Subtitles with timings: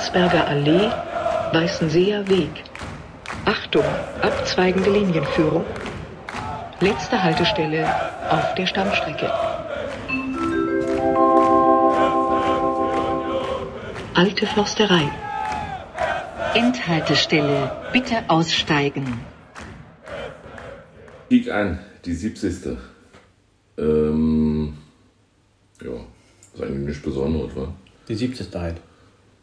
[0.00, 0.90] Landsberger Allee,
[1.52, 2.64] Weißenseer Weg.
[3.44, 3.84] Achtung,
[4.22, 5.66] abzweigende Linienführung.
[6.80, 7.86] Letzte Haltestelle
[8.30, 9.30] auf der Stammstrecke.
[14.14, 15.12] Alte Forsterei.
[16.54, 17.70] Endhaltestelle.
[17.92, 19.20] Bitte aussteigen.
[21.28, 22.78] Kiek an, die 70.
[23.76, 24.78] Ähm,
[25.82, 25.92] ja,
[26.54, 27.68] ist eigentlich nichts Besonderes, wa?
[28.08, 28.54] Die 70.
[28.54, 28.80] halt.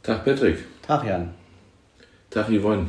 [0.08, 0.60] Tag Patrick.
[0.82, 1.30] Tag Jan.
[2.30, 2.88] Tag Yvonne.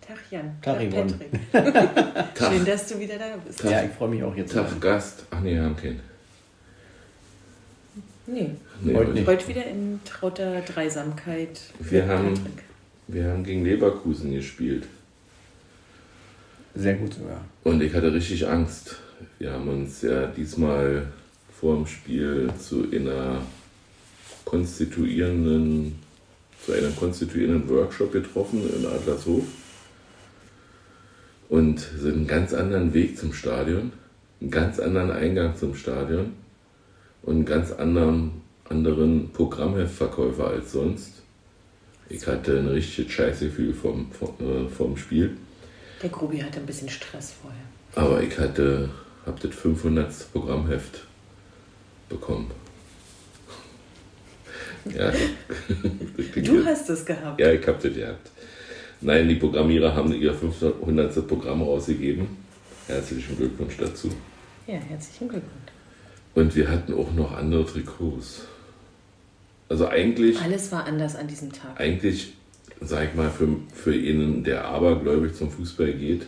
[0.00, 0.56] Tag Jan.
[0.62, 1.12] Tag Yvonne.
[1.50, 1.52] Patrick.
[2.36, 3.64] Tag, Schön, dass du wieder da bist.
[3.64, 4.52] Ja, ich freue mich auch jetzt.
[4.52, 5.24] Tag Gast.
[5.32, 5.98] Ach nee, wir haben keinen.
[8.28, 8.50] Nee,
[8.82, 9.26] Nee, Heute nicht.
[9.26, 11.60] heute wieder in trauter Dreisamkeit.
[11.80, 12.62] Wir haben- Patrick.
[13.08, 14.84] Wir haben gegen Leverkusen gespielt.
[16.76, 17.40] Sehr gut sogar.
[17.64, 18.94] Und ich hatte richtig Angst.
[19.40, 21.08] Wir haben uns ja diesmal
[21.60, 23.42] vor dem Spiel zu einer
[24.44, 25.98] konstituierenden,
[26.64, 29.44] zu einem konstituierenden Workshop getroffen in Adlershof
[31.48, 33.92] und sind einen ganz anderen Weg zum Stadion,
[34.40, 36.32] einen ganz anderen Eingang zum Stadion
[37.22, 41.22] und einen ganz anderen, anderen Programmheftverkäufer als sonst.
[42.08, 45.36] Ich hatte ein richtiges Scheißgefühl vom, vom, äh, vom Spiel.
[46.02, 47.60] Der Grubi hatte ein bisschen Stress vorher.
[47.94, 48.90] Aber ich hatte,
[49.24, 50.32] hab das 500.
[50.32, 51.04] Programmheft
[52.08, 52.50] bekommen.
[54.92, 55.12] Ja,
[56.42, 57.40] Du hast es gehabt.
[57.40, 58.30] ja, ich hab das gehabt.
[59.00, 61.26] Nein, die Programmierer haben ihr 500.
[61.26, 62.26] Programm rausgegeben.
[62.86, 64.10] Herzlichen Glückwunsch dazu.
[64.66, 65.52] Ja, herzlichen Glückwunsch.
[66.34, 68.42] Und wir hatten auch noch andere Trikots.
[69.68, 71.78] Also eigentlich, Alles war anders an diesem Tag.
[71.80, 72.34] eigentlich,
[72.80, 76.26] sag ich mal, für, für ihn, der abergläubig zum Fußball geht,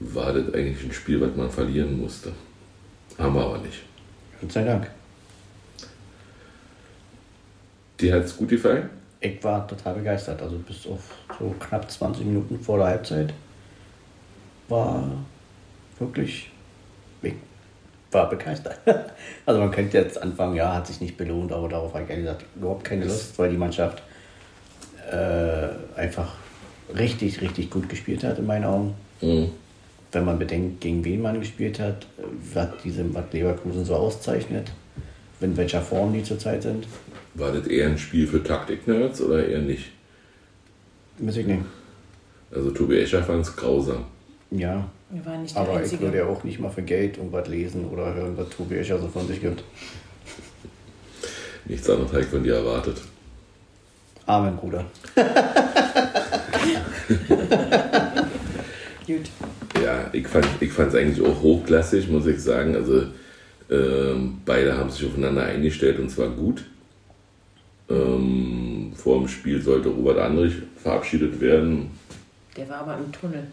[0.00, 2.32] war das eigentlich ein Spiel, was man verlieren musste.
[3.18, 3.82] Haben wir aber nicht.
[4.40, 4.90] Gott sei Dank.
[8.00, 8.90] Dir hat es gut gefallen?
[9.20, 10.42] Ich war total begeistert.
[10.42, 11.00] Also bis auf
[11.38, 13.32] so knapp 20 Minuten vor der Halbzeit
[14.68, 15.02] war
[15.98, 16.50] wirklich.
[17.22, 17.34] Ich
[18.10, 18.78] war begeistert.
[19.46, 22.24] Also man könnte jetzt anfangen, ja, hat sich nicht belohnt, aber darauf habe ich ehrlich
[22.24, 24.02] gesagt überhaupt keine Lust, weil die Mannschaft
[25.08, 26.34] äh, einfach
[26.96, 28.94] richtig, richtig gut gespielt hat in meinen Augen.
[29.20, 29.50] Mhm.
[30.10, 32.06] Wenn man bedenkt, gegen wen man gespielt hat,
[32.52, 34.72] was, diese, was Leverkusen so auszeichnet,
[35.40, 36.86] in welcher Form die zurzeit sind,
[37.34, 39.92] War das eher ein Spiel für Taktik-Nerds oder eher nicht?
[41.18, 41.62] muss ich nicht.
[42.54, 44.04] Also Tobi Escher fand es grausam.
[44.50, 47.86] Ja, Wir waren nicht aber ich würde ja auch nicht mal für Geld irgendwas lesen
[47.86, 49.64] oder hören, was Tobi Escher so von sich gibt.
[51.64, 53.02] Nichts anderes habe ich von dir erwartet.
[54.26, 54.84] Amen, Bruder.
[59.06, 59.30] Gut.
[59.82, 62.74] Ja, ich fand es ich eigentlich auch hochklassig, muss ich sagen.
[62.74, 63.04] Also
[63.70, 66.64] ähm, beide haben sich aufeinander eingestellt und zwar gut.
[67.88, 71.90] Ähm, vor dem Spiel sollte Robert Andrich verabschiedet werden.
[72.56, 73.46] Der war aber im Tunnel.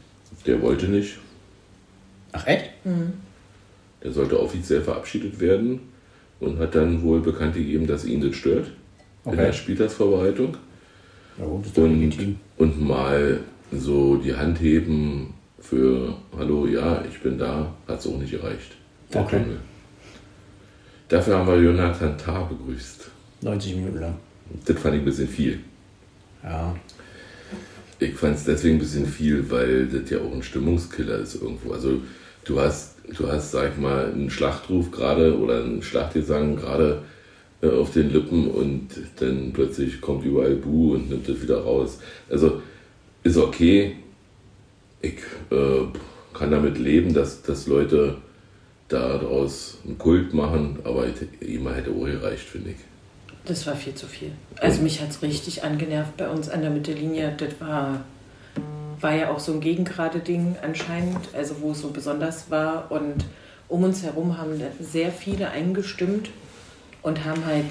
[0.45, 1.17] Der wollte nicht.
[2.31, 2.71] Ach echt?
[4.03, 5.79] Der sollte offiziell verabschiedet werden
[6.39, 8.67] und hat dann wohl bekannt gegeben, dass ihn das stört
[9.25, 9.37] in Okay.
[9.37, 10.57] der Spieltagsvorbereitung.
[11.37, 13.39] Ja gut, und, und mal
[13.71, 18.71] so die Hand heben für Hallo, ja, ich bin da, hat es auch nicht gereicht.
[19.13, 19.39] Der Okay.
[19.39, 19.57] Tunnel.
[21.13, 23.07] Dafür haben wir Jonathan Tah begrüßt.
[23.41, 24.15] 90 Minuten lang.
[24.65, 25.59] Das fand ich ein bisschen viel.
[26.43, 26.75] Ja,
[27.99, 31.71] Ich fand es deswegen ein bisschen viel, weil das ja auch ein Stimmungskiller ist irgendwo.
[31.71, 32.01] Also
[32.45, 37.03] du hast, du hast, sag ich mal, einen Schlachtruf gerade oder einen Schlachtgesang gerade
[37.61, 38.87] äh, auf den Lippen und
[39.17, 41.99] dann plötzlich kommt überall Bu und nimmt das wieder raus.
[42.27, 42.59] Also
[43.21, 43.97] ist okay.
[45.03, 45.19] Ich
[45.51, 45.85] äh,
[46.33, 48.17] kann damit leben, dass, dass Leute
[48.93, 51.05] daraus einen Kult machen, aber
[51.39, 52.77] immer hätte auch gereicht, finde ich.
[53.45, 54.31] Das war viel zu viel.
[54.59, 57.33] Also mich hat es richtig angenervt bei uns an der Mittellinie.
[57.37, 58.05] Das war,
[59.01, 62.89] war ja auch so ein gegengerade Ding anscheinend, also wo es so besonders war.
[62.89, 63.25] Und
[63.67, 66.29] um uns herum haben sehr viele eingestimmt
[67.01, 67.65] und haben halt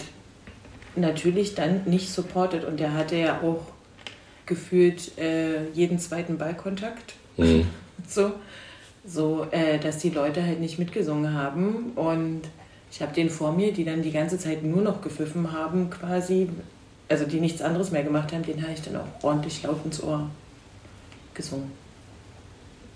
[0.95, 2.65] natürlich dann nicht supportet.
[2.65, 3.65] Und der hatte ja auch
[4.45, 7.15] gefühlt äh, jeden zweiten Ballkontakt.
[7.37, 7.67] Mhm.
[8.09, 8.33] So,
[9.05, 11.93] so äh, dass die Leute halt nicht mitgesungen haben.
[11.97, 12.43] Und
[12.91, 16.49] ich habe den vor mir, die dann die ganze Zeit nur noch gepfiffen haben, quasi,
[17.09, 20.03] also die nichts anderes mehr gemacht haben, den habe ich dann auch ordentlich laut ins
[20.03, 20.31] Ohr
[21.35, 21.71] gesungen.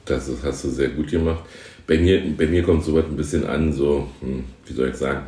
[0.05, 1.45] Das hast du sehr gut gemacht.
[1.87, 5.27] Bei mir, bei mir kommt sowas ein bisschen an, so, hm, wie soll ich sagen,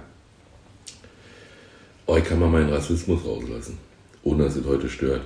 [2.06, 3.78] oh, ich kann mal meinen Rassismus rauslassen,
[4.22, 5.22] ohne dass es heute stört.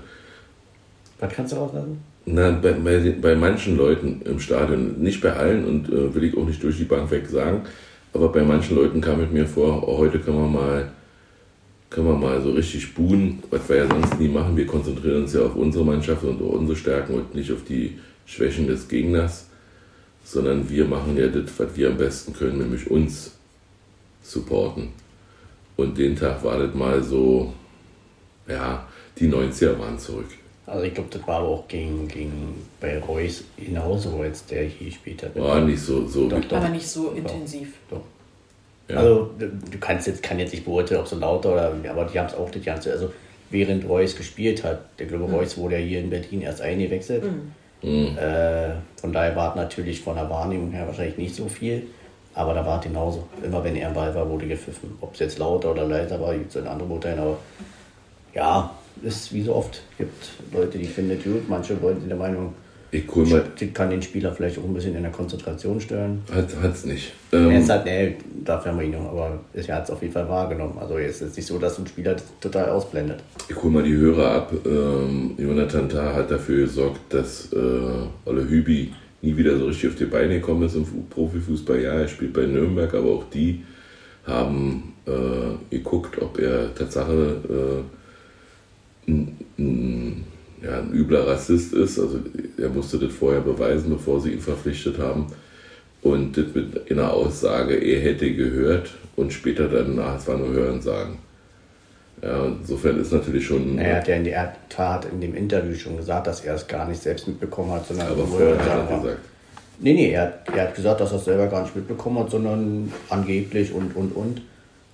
[1.22, 1.98] Was kannst du rauslassen?
[2.26, 6.36] Na, bei, bei, bei manchen Leuten im Stadion, nicht bei allen und äh, will ich
[6.36, 7.62] auch nicht durch die Bank weg sagen,
[8.12, 10.90] aber bei manchen Leuten kam es mir vor, oh, heute können wir mal
[11.90, 14.56] können wir mal so richtig buhen, was wir ja sonst nie machen.
[14.56, 18.66] Wir konzentrieren uns ja auf unsere Mannschaft und unsere Stärken und nicht auf die Schwächen
[18.66, 19.48] des Gegners,
[20.24, 23.32] sondern wir machen ja das, was wir am besten können, nämlich uns
[24.22, 24.88] supporten.
[25.76, 27.52] Und den Tag war das mal so,
[28.48, 28.88] ja,
[29.18, 30.28] die 90er waren zurück.
[30.66, 34.88] Also ich glaube, das war aber auch gegen, gegen bei Reus genauso, als der hier
[34.88, 35.34] gespielt hat.
[35.36, 36.56] War nicht so, so Doch, doch.
[36.56, 37.74] Aber nicht so intensiv.
[37.90, 38.02] Doch.
[38.88, 38.98] Ja.
[38.98, 42.26] Also du kannst jetzt, kann jetzt nicht beurteilen, ob so lauter oder, aber die haben
[42.26, 43.12] es auch das Ganze, also
[43.50, 47.24] während Reus gespielt hat, der glaube Reus wurde ja hier in Berlin erst eingewechselt.
[47.82, 48.16] Mhm.
[48.16, 51.88] Äh, von daher war es natürlich von der Wahrnehmung her wahrscheinlich nicht so viel,
[52.34, 53.26] aber da war es genauso.
[53.42, 54.96] Immer wenn er am Ball war, wurde gepfiffen.
[55.00, 57.38] Ob es jetzt lauter oder leiser war, gibt es in anderen Beurteilen, aber
[58.34, 58.70] ja,
[59.02, 59.82] ist wie so oft.
[59.98, 62.52] gibt Leute, die finden es gut, manche Leute sind der Meinung,
[62.90, 63.42] Ich hol mal,
[63.72, 66.22] kann den Spieler vielleicht auch ein bisschen in der Konzentration stören.
[66.32, 67.12] hat, hat's nicht.
[67.30, 70.02] Er Ähm, ist halt, nee, dafür haben wir ihn noch, aber er hat es auf
[70.02, 70.76] jeden Fall wahrgenommen.
[70.78, 73.20] Also es ist nicht so, dass ein Spieler das total ausblendet.
[73.48, 74.52] Ich hole mal die Hörer ab.
[74.66, 77.56] Ähm, Jonathan Tah hat dafür gesorgt, dass äh,
[78.26, 78.92] Olle Hübi
[79.22, 81.80] nie wieder so richtig auf die Beine gekommen ist im Fu- Profifußball.
[81.80, 83.62] Ja, er spielt bei Nürnberg, aber auch die
[84.26, 88.01] haben äh, geguckt, ob er Tatsache äh,
[89.08, 90.24] ein, ein,
[90.62, 91.98] ja, ein übler Rassist ist.
[91.98, 92.20] Also
[92.58, 95.26] er musste das vorher beweisen, bevor sie ihn verpflichtet haben.
[96.02, 100.52] Und das mit einer Aussage, er hätte gehört und später dann, ach, es war nur
[100.52, 101.18] Hören sagen.
[102.22, 103.78] Ja, insofern ist natürlich schon.
[103.78, 106.88] Er hat ja in der Tat in dem Interview schon gesagt, dass er es gar
[106.88, 109.18] nicht selbst mitbekommen hat, sondern aber nur vorher hat er gesagt.
[109.80, 112.30] Nee, nee, er, hat- er hat gesagt, dass er es selber gar nicht mitbekommen hat,
[112.30, 114.42] sondern angeblich und, und, und.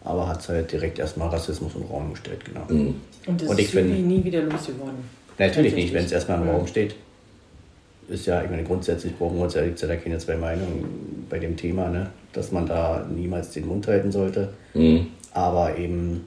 [0.09, 2.65] Aber hat es halt direkt erstmal Rassismus im Raum gestellt, genau.
[2.69, 2.95] Mhm.
[3.27, 4.97] Und das Und ich ist irgendwie finde- nie wieder losgeworden.
[5.39, 6.95] Natürlich nicht, wenn es erstmal im Raum steht.
[8.09, 11.27] Ist ja, ich meine, grundsätzlich brauchen wir uns ja, gibt's ja da keine zwei Meinungen
[11.29, 12.09] bei dem Thema, ne?
[12.33, 14.49] dass man da niemals den Mund halten sollte.
[14.73, 15.09] Mhm.
[15.35, 16.27] Aber eben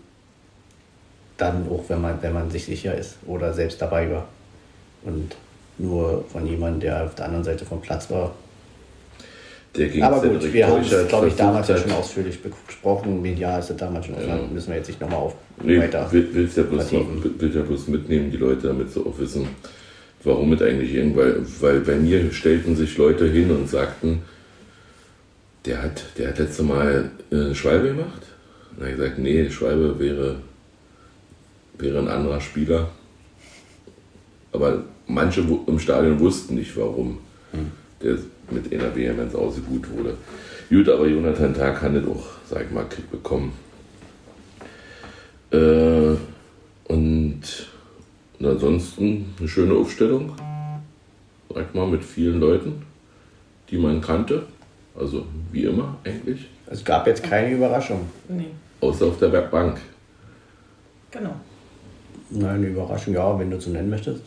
[1.38, 4.28] dann auch, wenn man, wenn man sich sicher ist oder selbst dabei war.
[5.04, 5.36] Und
[5.80, 8.36] nur von jemandem, der auf der anderen Seite vom Platz war.
[9.76, 12.40] Der gegen Aber gut, Cedric wir haben es, glaube ich, damals ja schon hat- ausführlich
[12.42, 13.22] besprochen.
[13.22, 14.54] Medial ist es damals schon ausgegangen.
[14.54, 16.12] Müssen wir jetzt nicht nochmal auf Nee, weiter.
[16.12, 17.06] will, willst ja bloß noch,
[17.40, 19.48] will ja bloß mitnehmen, die Leute, damit sie auch wissen,
[20.24, 24.24] warum es eigentlich irgendwann, weil bei mir stellten sich Leute hin und sagten,
[25.66, 28.24] der hat, der hat letzte Mal äh, Schwalbe gemacht.
[28.78, 30.38] Und ich gesagt, nee, Schwalbe wäre,
[31.78, 32.90] wäre ein anderer Spieler.
[34.52, 37.20] Aber manche im Stadion wussten nicht, warum
[38.04, 38.18] der
[38.52, 40.16] mit einer Vehemenz ausgebuht wurde.
[40.70, 43.52] Gut, aber Jonathan Tag kann das auch, sag ich mal, Kick bekommen.
[45.52, 46.16] Äh,
[46.88, 47.42] und,
[48.40, 50.34] und ansonsten eine schöne Aufstellung.
[51.54, 52.84] Sag ich mal, mit vielen Leuten,
[53.70, 54.44] die man kannte.
[54.98, 56.48] Also wie immer eigentlich.
[56.68, 58.08] Es gab jetzt keine Überraschung.
[58.30, 58.48] Nee,
[58.80, 59.80] Außer auf der Bank.
[61.12, 61.36] genau.
[62.30, 64.24] Nein, eine Überraschung, ja, wenn du zu nennen möchtest.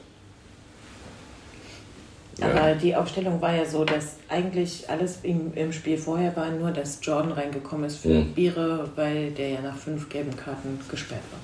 [2.38, 2.46] Ja.
[2.50, 6.70] Aber die Aufstellung war ja so, dass eigentlich alles im, im Spiel vorher war, nur
[6.72, 8.32] dass Jordan reingekommen ist für Mhm.
[8.34, 11.38] Biere, weil der ja nach fünf gelben Karten gesperrt war.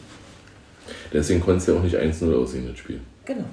[1.13, 3.01] Deswegen konnte es ja auch nicht 1-0 aussehen, das Spiel.
[3.25, 3.45] Genau.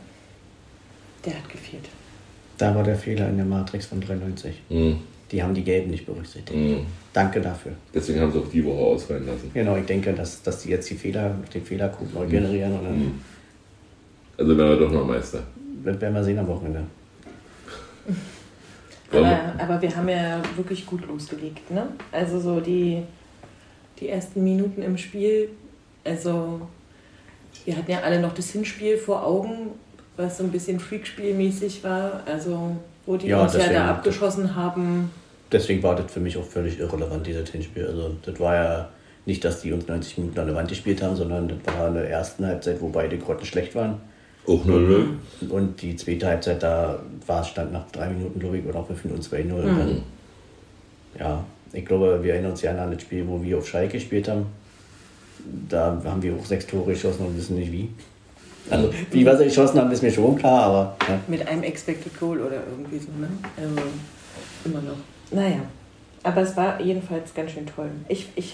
[1.25, 1.85] Der hat gefehlt.
[2.57, 4.55] Da war der Fehler in der Matrix von 93.
[4.69, 4.97] Mhm.
[5.31, 6.57] Die haben die Gelben nicht berücksichtigt.
[6.57, 6.85] Mhm.
[7.13, 7.73] Danke dafür.
[7.93, 9.51] Deswegen haben sie auch die Woche ausfallen lassen.
[9.53, 12.99] Genau, ich denke, dass, dass die jetzt die Fehler, den Fehlercode neu generieren und dann
[12.99, 13.21] Mhm.
[14.39, 15.43] Also wären wir doch noch Meister.
[15.83, 16.81] werden wir sehen am Wochenende.
[19.11, 21.71] Aber, aber wir haben ja wirklich gut losgelegt.
[21.71, 21.87] Ne?
[22.11, 23.03] Also so die,
[23.99, 25.49] die ersten Minuten im Spiel,
[26.03, 26.61] also
[27.65, 29.71] wir hatten ja alle noch das Hinspiel vor Augen,
[30.17, 32.23] was so ein bisschen Freakspielmäßig war.
[32.25, 35.11] Also wo die Ja, uns ja da abgeschossen haben.
[35.51, 37.87] Deswegen war das für mich auch völlig irrelevant, dieses Hinspiel.
[37.87, 38.89] Also das war ja
[39.25, 42.07] nicht, dass die uns 90 Minuten an der Wand gespielt haben, sondern das war eine
[42.07, 44.01] ersten Halbzeit, wo beide Grotten schlecht waren.
[44.47, 45.05] Auch 0-0.
[45.49, 48.87] Und die zweite Halbzeit, da war es stand nach drei Minuten, glaube ich, oder nach
[48.87, 49.51] fünf Minuten 2-0.
[49.53, 49.77] Und Mhm.
[49.77, 50.01] dann,
[51.19, 54.27] Ja, ich glaube, wir erinnern uns ja an das Spiel, wo wir auf Schalke gespielt
[54.29, 54.45] haben.
[55.69, 57.89] Da haben wir auch sechs Tore geschossen und wissen nicht wie.
[58.69, 61.19] Also, wie wir sie geschossen haben, ist mir schon klar, aber ja.
[61.27, 63.29] Mit einem Expected Goal oder irgendwie so, ne?
[63.57, 63.75] Also
[64.65, 64.97] immer noch.
[65.31, 65.61] Naja.
[66.23, 67.89] Aber es war jedenfalls ganz schön toll.
[68.09, 68.53] Ich, ich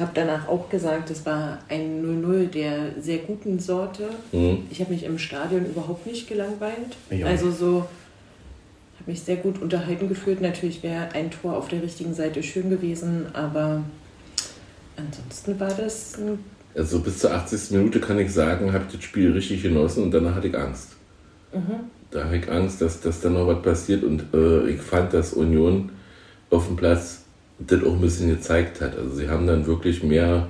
[0.00, 4.08] habe danach auch gesagt, es war ein 0-0 der sehr guten Sorte.
[4.32, 4.66] Mhm.
[4.70, 6.96] Ich habe mich im Stadion überhaupt nicht gelangweilt.
[7.10, 7.86] Auch also so
[9.02, 10.40] habe mich sehr gut unterhalten gefühlt.
[10.40, 13.82] Natürlich wäre ein Tor auf der richtigen Seite schön gewesen, aber
[14.96, 16.38] ansonsten war das ein
[16.74, 17.72] Also bis zur 80.
[17.72, 20.90] Minute kann ich sagen, habe ich das Spiel richtig genossen und danach hatte ich Angst.
[22.10, 25.32] Da habe ich Angst, dass, dass da noch was passiert und äh, ich fand, dass
[25.32, 25.90] Union
[26.50, 27.21] auf dem Platz
[27.66, 28.96] das auch ein bisschen gezeigt hat.
[28.96, 30.48] Also sie haben dann wirklich mehr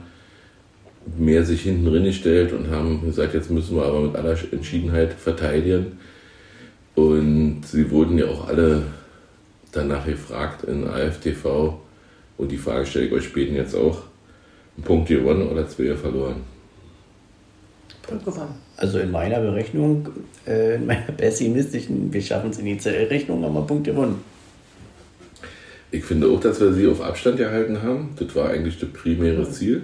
[1.16, 5.12] mehr sich hinten drin stellt und haben gesagt, jetzt müssen wir aber mit aller Entschiedenheit
[5.12, 5.98] verteidigen.
[6.94, 8.82] Und sie wurden ja auch alle
[9.72, 11.74] danach gefragt in AFTV
[12.36, 14.02] und die Frage stelle ich euch später jetzt auch.
[14.76, 16.36] Ein Punkt gewonnen oder zwei verloren?
[18.02, 18.54] Punkt gewonnen.
[18.76, 20.08] Also in meiner Berechnung,
[20.46, 24.31] äh, in meiner pessimistischen, wir schaffen es in die CL-Rechnung, haben wir einen Punkt gewonnen.
[25.92, 28.10] Ich finde auch, dass wir sie auf Abstand gehalten haben.
[28.18, 29.82] Das war eigentlich das primäre Ziel.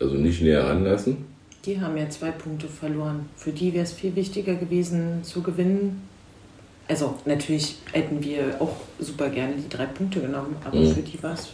[0.00, 1.18] Also nicht näher ranlassen.
[1.64, 3.28] Die haben ja zwei Punkte verloren.
[3.36, 6.02] Für die wäre es viel wichtiger gewesen zu gewinnen.
[6.88, 10.92] Also natürlich hätten wir auch super gerne die drei Punkte genommen, aber Mhm.
[10.94, 11.48] für die war es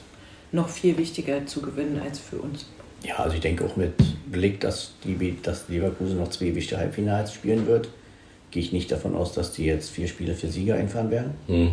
[0.52, 2.66] noch viel wichtiger zu gewinnen als für uns.
[3.02, 3.94] Ja, also ich denke auch mit
[4.30, 7.88] Blick, dass, die, dass Leverkusen noch zwei wichtige Halbfinals spielen wird,
[8.50, 11.30] gehe ich nicht davon aus, dass die jetzt vier Spiele für Sieger einfahren werden.
[11.46, 11.70] Hm.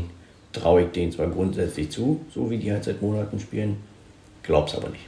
[0.52, 3.78] Traue ich denen zwar grundsätzlich zu, so wie die halt seit Monaten spielen,
[4.42, 5.06] glaub's aber nicht.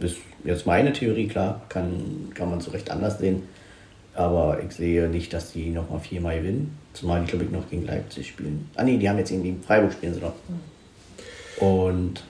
[0.00, 3.42] Das ist jetzt meine Theorie, klar, kann, kann man zu Recht anders sehen,
[4.14, 7.86] aber ich sehe nicht, dass die nochmal viermal gewinnen, zumal die, glaube ich, noch gegen
[7.86, 8.68] Leipzig spielen.
[8.76, 10.34] Ah nee, die haben jetzt gegen Freiburg spielen sie noch.
[11.58, 12.22] Und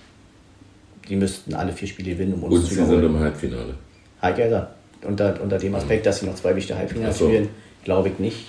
[1.09, 3.75] die müssten alle vier Spiele gewinnen, um uns Und zu sie sind im Halbfinale.
[4.21, 4.75] Halt ja gesagt.
[5.02, 7.28] Unter, unter dem Aspekt, dass sie noch zwei wichtige Halbfinale so.
[7.28, 7.49] spielen,
[7.85, 8.47] glaube ich nicht,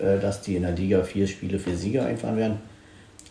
[0.00, 2.58] äh, dass die in der Liga vier Spiele für Sieger einfahren werden.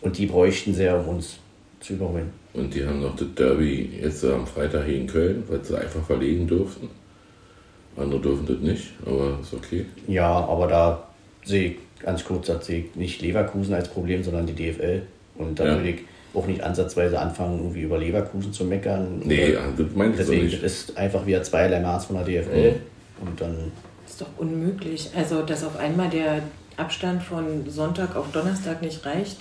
[0.04, 1.36] Und die bräuchten sehr, um uns
[1.80, 2.30] zu überholen.
[2.52, 6.04] Und die haben noch das Derby jetzt am Freitag hier in Köln, weil sie einfach
[6.04, 6.88] verlegen durften.
[7.96, 9.86] Andere dürfen das nicht, aber ist okay.
[10.08, 11.08] Ja, aber da
[11.44, 15.02] sehe ich, ganz kurz gesagt, sehe ich nicht Leverkusen als Problem, sondern die DFL.
[15.36, 15.76] Und da Ja.
[15.76, 16.00] würde ich
[16.34, 19.20] auch nicht ansatzweise anfangen, irgendwie über Leverkusen zu meckern.
[19.24, 20.62] Nee, ja, das meine ich so Deswegen nicht.
[20.62, 22.72] ist einfach wieder zweierlei Maß von der DFL.
[22.72, 23.28] Mhm.
[23.28, 25.10] Und dann Das ist doch unmöglich.
[25.16, 26.42] Also, dass auf einmal der
[26.76, 29.38] Abstand von Sonntag auf Donnerstag nicht reicht.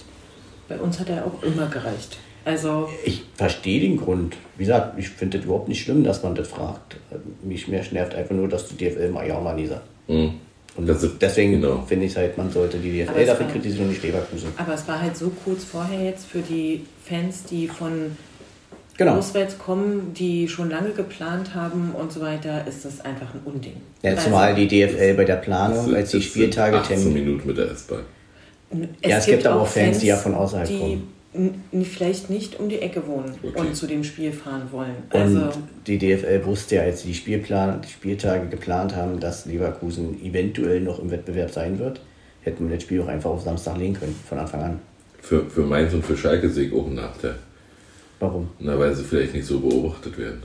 [0.68, 2.18] Bei uns hat er auch immer gereicht.
[2.46, 4.36] Also, Ich verstehe den Grund.
[4.58, 6.98] Wie gesagt, ich finde das überhaupt nicht schlimm, dass man das fragt.
[7.42, 9.84] Mich mehr nervt einfach nur, dass die DFL mal ja mal nie sagt.
[10.08, 10.34] Hm.
[10.76, 11.84] Und Das ist- deswegen genau.
[11.88, 14.50] finde ich halt, man sollte die Aber DFL es dafür war- kritisieren und nicht Leverkusen.
[14.58, 18.18] aber es war halt so kurz vorher jetzt für die Fans, die von
[18.98, 19.16] Genau.
[19.18, 23.78] auswärts kommen, die schon lange geplant haben und so weiter, ist das einfach ein Unding.
[24.02, 27.26] Ja, Also, zumal die DFL bei der Planung, sind- als die Spieltage 18 terminiert.
[27.26, 28.02] Minuten mit der S-Bahn.
[29.06, 31.64] Ja, es gibt aber auch Fans, die ja von außerhalb die kommen.
[31.84, 33.60] vielleicht nicht um die Ecke wohnen Okay.
[33.60, 34.96] und zu dem Spiel fahren wollen.
[35.12, 35.50] Und Also,
[35.86, 40.82] die DFL wusste ja, als sie die, Spielplan, die Spieltage geplant haben, dass Leverkusen eventuell
[40.82, 42.02] noch im Wettbewerb sein wird,
[42.42, 44.80] hätten wir das Spiel auch einfach auf Samstag legen können, von Anfang an.
[45.22, 47.36] Für, für Mainz und für Schalke sehe ich auch einen Nachteil.
[48.20, 48.50] Warum?
[48.60, 50.44] Na, weil sie vielleicht nicht so beobachtet werden.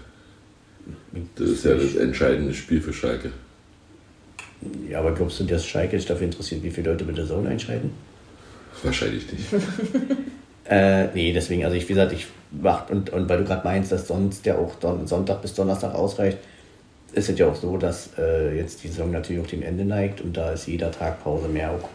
[1.37, 3.30] Das ist ja das entscheidende Spiel für Schalke.
[4.88, 7.48] Ja, aber glaubst du, dass Schalke sich dafür interessiert, wie viele Leute mit der Zone
[7.48, 7.90] einschalten?
[8.82, 9.47] Wahrscheinlich nicht.
[10.70, 13.90] Äh, nee, deswegen, also ich, wie gesagt, ich mach, und, und weil du gerade meinst,
[13.90, 16.37] dass sonst ja auch Don Sonntag bis Donnerstag ausreicht,
[17.14, 20.20] ist es ja auch so, dass äh, jetzt die Saison natürlich auch dem Ende neigt
[20.20, 21.88] und da ist jeder Tag Pause mehr auch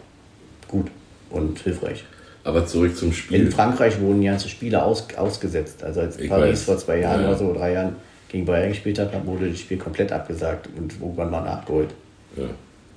[0.66, 0.88] gut
[1.30, 2.02] und hilfreich.
[2.42, 3.50] Aber zurück zum In Spiel.
[3.52, 5.84] Frankreich wurden ja ganze Spiele aus, ausgesetzt.
[5.84, 6.62] Also als Ich Paris weiß.
[6.64, 7.28] vor zwei Jahren Ja.
[7.28, 7.94] oder so, drei Jahren
[8.28, 11.90] gegen Bayern gespielt hat, wurde das Spiel komplett abgesagt und irgendwann mal nachgeholt.
[12.36, 12.46] Ja.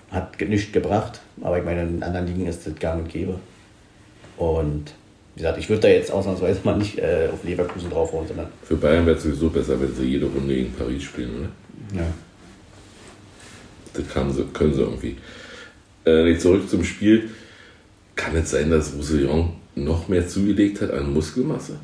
[0.10, 3.36] Hat nichts gebracht, aber ich meine, in anderen Ligen ist das gang und gäbe.
[4.38, 4.94] Und
[5.36, 8.76] wie gesagt, ich würde da jetzt ausnahmsweise mal nicht äh, auf Leverkusen draufhauen, sondern Für
[8.76, 12.00] Bayern wäre es sowieso besser, wenn sie jede Runde gegen Paris spielen, oder?
[12.00, 12.08] ja.
[13.94, 15.18] Das kann sie, können sie irgendwie.
[16.06, 17.30] Äh, nee, zurück zum Spiel.
[18.16, 21.78] Kann es sein, dass Roussillon noch mehr zugelegt hat an Muskelmasse?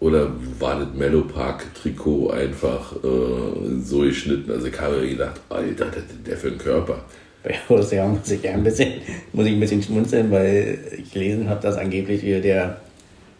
[0.00, 4.50] Oder war das Mellow Park Trikot einfach äh, so geschnitten?
[4.50, 7.04] Also ich habe gedacht, Alter, das ist der für einen Körper.
[7.68, 8.94] Bei Ocean muss ich ja ein bisschen,
[9.32, 12.78] muss ich ein bisschen schmunzeln, weil ich gelesen habe, dass angeblich der,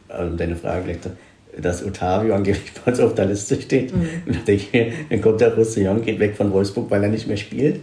[0.08, 0.98] also deine Frage gleich,
[1.60, 3.92] dass Otavio angeblich bei uns auf der Liste steht.
[3.92, 7.08] Und da denke ich mir, dann kommt der Roussillon, geht weg von Wolfsburg, weil er
[7.08, 7.80] nicht mehr spielt,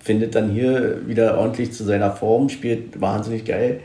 [0.00, 3.80] findet dann hier wieder ordentlich zu seiner Form, spielt wahnsinnig geil.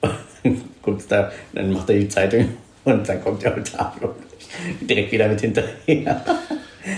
[0.82, 2.48] Guckst da, dann macht er die Zeitung
[2.84, 4.14] und dann kommt der Otavio
[4.80, 6.24] direkt wieder mit hinterher.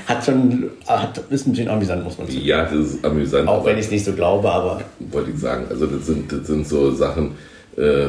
[0.06, 2.40] Hat schon, hat, ist ein bisschen amüsant, muss man sagen.
[2.40, 3.48] Ja, das ist amüsant.
[3.48, 5.66] Auch wenn ich es nicht so glaube, aber wollte ich sagen.
[5.70, 7.32] Also das sind, das sind so Sachen.
[7.76, 8.08] Äh,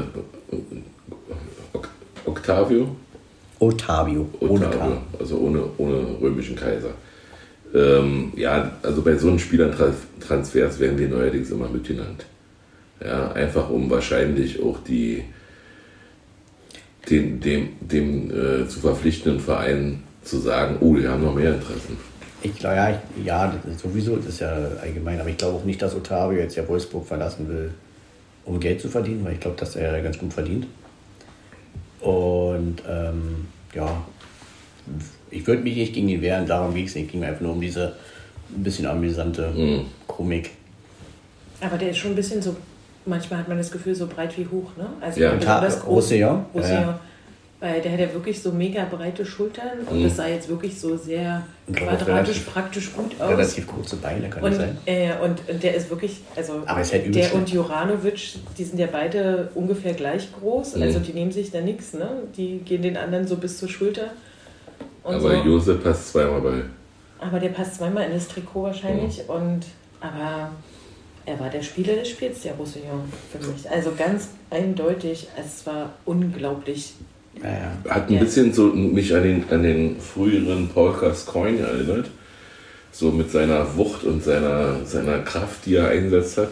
[2.26, 2.96] Octavio?
[3.60, 5.02] Otavio, ohne Octavio, K.
[5.20, 6.92] also ohne, ohne römischen Kaiser.
[7.74, 12.26] Ähm, ja, also bei so einen Spielertransfers werden die neuerdings immer mitgenannt.
[13.04, 15.24] Ja, einfach um wahrscheinlich auch die
[17.10, 21.98] den, dem, dem äh, zu verpflichtenden Verein zu sagen, oh, die haben noch mehr Interessen.
[22.44, 25.82] Ich glaube, ja, ich, ja, sowieso, das ist ja allgemein, aber ich glaube auch nicht,
[25.82, 27.72] dass Otavio jetzt ja Wolfsburg verlassen will,
[28.46, 30.68] um Geld zu verdienen, weil ich glaube, dass er ganz gut verdient.
[32.00, 33.90] Und ähm, ja,
[35.32, 37.12] ich würde mich nicht gegen ihn wehren, darum ging es nicht.
[37.12, 37.94] ging mir einfach nur um diese
[38.56, 39.86] ein bisschen amüsante Mhm.
[40.08, 40.52] Komik.
[41.60, 42.56] Aber der ist schon ein bisschen so,
[43.06, 44.88] manchmal hat man das Gefühl, so breit wie hoch, ne?
[45.02, 45.32] Also Ja.
[45.34, 45.96] besonders groß.
[45.96, 46.46] Roussillon?
[46.54, 46.82] Roussillon.
[46.82, 47.00] Ja, ja.
[47.60, 50.04] Weil der hat ja wirklich so mega breite Schultern und Mhm.
[50.04, 53.30] das sah jetzt wirklich so sehr quadratisch relativ- praktisch gut aus.
[53.30, 54.78] Relativ kurze Beine kann das Und, sein.
[54.86, 58.78] äh, und, und der ist wirklich, also Aber ist halt der und Juranovic, die sind
[58.78, 60.84] ja beide ungefähr gleich groß, Mhm.
[60.84, 62.08] also die nehmen sich da nichts, ne?
[62.38, 64.12] Die gehen den anderen so bis zur Schulter.
[65.04, 65.44] Und Aber so.
[65.44, 66.62] Josef passt zweimal bei.
[67.20, 69.34] aber der passt zweimal in das Trikot wahrscheinlich Mhm.
[69.36, 69.60] und
[70.00, 70.52] aber
[71.26, 73.68] er war der Spieler des Spiels, der Roussillon, für mich.
[73.68, 76.94] Also ganz eindeutig, es war unglaublich.
[77.44, 77.92] Ja.
[77.94, 78.20] Hat ein Ja.
[78.22, 82.10] bisschen so mich an den, an den früheren Paul Gascoigne erinnert.
[82.92, 86.50] So mit seiner Wucht und seiner, seiner Kraft, die er eingesetzt hat.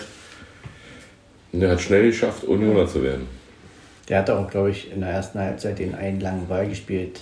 [1.52, 3.28] Und er hat schnell geschafft, Unioner zu werden.
[4.10, 7.22] Der hat auch, glaube ich, in der ersten Halbzeit den einen langen Ball gespielt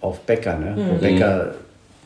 [0.00, 0.72] auf Becker, ne?
[0.76, 0.88] Mhm.
[0.90, 1.54] wo Becker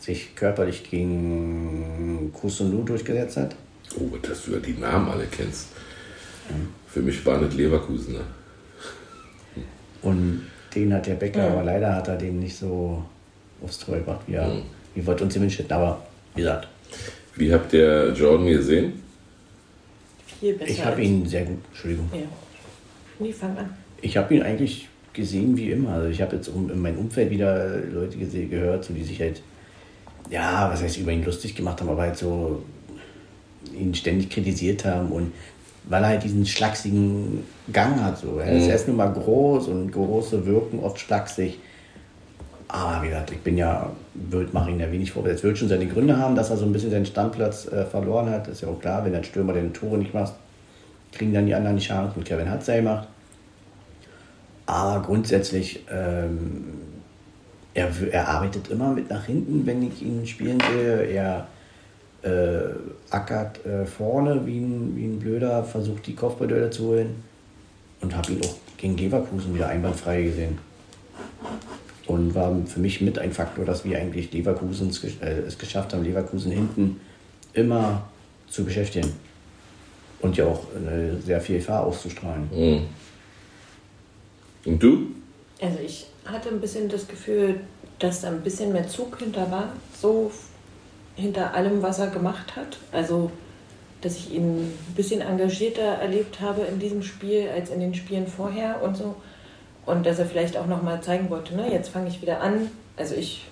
[0.00, 3.54] sich körperlich gegen Kusunu durchgesetzt hat.
[3.98, 5.68] Oh, dass du ja die Namen alle kennst.
[6.88, 8.14] Für mich war nicht Leverkusen.
[8.14, 8.20] Ne?
[10.02, 11.52] Und den hat der Becker, Mhm.
[11.54, 13.02] aber leider hat er den nicht so
[13.62, 14.62] aufs Tor gebracht, wie, er, Mhm.
[14.94, 15.72] wie wir uns gewünscht hätten.
[15.72, 16.02] Aber
[16.34, 16.68] wie gesagt,
[17.36, 18.92] Wie habt ihr Jordan gesehen?
[20.40, 20.70] Viel besser.
[20.70, 22.20] ich habe ihn sehr gut, Entschuldigung, Ja.
[23.18, 23.70] Nee, fang an.
[24.00, 25.90] ich habe ihn eigentlich gesehen wie immer.
[25.94, 29.20] Also ich habe jetzt um, in meinem Umfeld wieder Leute gesehen, gehört, so, die sich
[29.20, 29.42] halt,
[30.30, 32.62] ja, was heißt, über ihn lustig gemacht haben, aber halt so
[33.78, 35.32] ihn ständig kritisiert haben und
[35.84, 38.18] weil er halt diesen schlachsigen Gang hat.
[38.18, 38.38] So.
[38.38, 38.70] Er ist Mhm.
[38.70, 41.58] erst nur mal groß und große wirken oft schlaksig.
[42.68, 45.26] Aber wie gesagt, ich bin ja, wird, mache ihn ja wenig vor.
[45.26, 48.30] Es wird schon seine Gründe haben, dass er so ein bisschen seinen Standplatz äh, verloren
[48.30, 48.48] hat.
[48.48, 50.32] ist ja auch klar, wenn ein Stürmer den Tore nicht macht,
[51.12, 53.08] kriegen dann die anderen die Chance und Kevin Hatzel macht.
[54.64, 56.64] Aber grundsätzlich, ähm,
[57.74, 61.02] er, er arbeitet immer mit nach hinten, wenn ich ihn spielen sehe.
[61.08, 61.46] Er
[62.22, 62.74] äh,
[63.10, 67.22] ackert äh, vorne wie ein, wie ein Blöder, versucht die Kopfballduelle zu holen
[68.00, 70.58] und habe ihn auch gegen Leverkusen wieder einwandfrei gesehen.
[72.06, 76.02] Und war für mich mit ein Faktor, dass wir eigentlich Leverkusen äh, es geschafft haben,
[76.02, 77.00] Leverkusen hinten
[77.54, 78.08] immer
[78.48, 79.12] zu beschäftigen.
[80.20, 82.48] Und ja auch äh, sehr viel Gefahr auszustrahlen.
[82.52, 82.82] Mhm.
[84.64, 85.06] Und du?
[85.60, 87.60] Also ich hatte ein bisschen das Gefühl,
[87.98, 90.30] dass da ein bisschen mehr Zug hinter war, so
[91.16, 92.78] hinter allem, was er gemacht hat.
[92.90, 93.30] Also,
[94.00, 98.26] dass ich ihn ein bisschen engagierter erlebt habe in diesem Spiel als in den Spielen
[98.26, 99.14] vorher und so.
[99.86, 102.70] Und dass er vielleicht auch nochmal zeigen wollte, ne, jetzt fange ich wieder an.
[102.96, 103.46] Also ich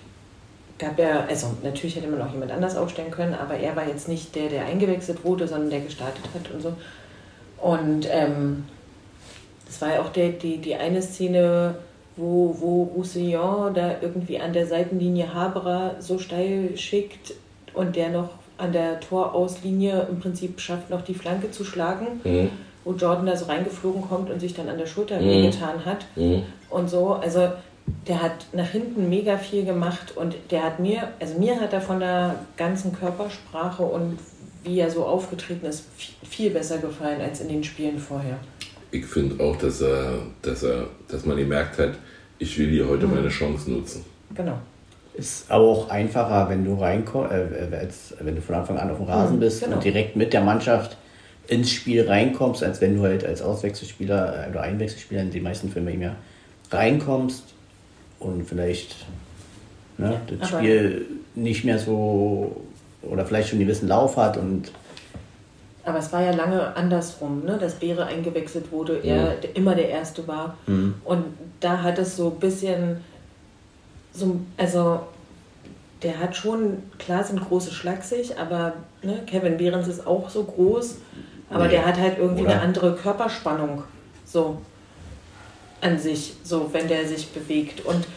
[0.77, 4.07] gab ja, also natürlich hätte man auch jemand anders aufstellen können, aber er war jetzt
[4.07, 6.73] nicht der, der eingewechselt wurde, sondern der gestartet hat und so.
[7.57, 8.65] Und ähm,
[9.67, 11.75] das war ja auch der, die, die eine Szene,
[12.17, 17.33] wo, wo Roussillon da irgendwie an der Seitenlinie Haberer so steil schickt
[17.73, 22.49] und der noch an der Torauslinie im Prinzip schafft, noch die Flanke zu schlagen, Mhm.
[22.83, 25.25] wo Jordan da so reingeflogen kommt und sich dann an der Schulter Mhm.
[25.27, 26.43] wehgetan hat Mhm.
[26.69, 27.13] und so.
[27.13, 27.49] Also
[28.07, 31.81] der hat nach hinten mega viel gemacht und der hat mir, also mir hat er
[31.81, 34.19] von der ganzen Körpersprache und
[34.63, 38.37] wie er so aufgetreten ist, viel, viel besser gefallen als in den Spielen vorher.
[38.91, 41.93] Ich finde auch, dass er, dass er, dass man gemerkt hat,
[42.37, 44.05] ich will hier heute meine Chance nutzen.
[44.35, 44.57] Genau.
[45.13, 48.89] Ist aber auch einfacher, wenn du reinkommst, äh, äh, als, wenn du von Anfang an
[48.91, 49.75] auf dem Rasen Mhm, bist genau.
[49.75, 50.95] und direkt mit der Mannschaft
[51.47, 55.69] ins Spiel reinkommst, als wenn du halt als Auswechselspieler äh, oder Einwechselspieler in den meisten
[55.69, 56.15] Filmen eben ja
[56.71, 57.43] reinkommst
[58.19, 58.95] und vielleicht
[59.97, 62.61] ne, das Aber- Spiel nicht mehr so
[63.01, 64.71] oder vielleicht schon einen gewissen Lauf hat und
[65.83, 67.57] Aber es war ja lange andersrum, ne?
[67.59, 70.55] dass Beere eingewechselt wurde, er der- immer der Erste war.
[71.03, 71.25] Und
[71.59, 72.97] da hat es so ein bisschen,
[74.13, 75.01] so, also
[76.03, 80.97] der hat schon, klar sind große schlaksig, aber ne, Kevin Behrens ist auch so groß,
[81.49, 82.53] aber Nee, der hat halt irgendwie oder?
[82.53, 83.83] eine andere Körperspannung,
[84.25, 84.57] so
[85.81, 87.85] an sich, so wenn der sich bewegt.
[87.85, 88.07] Und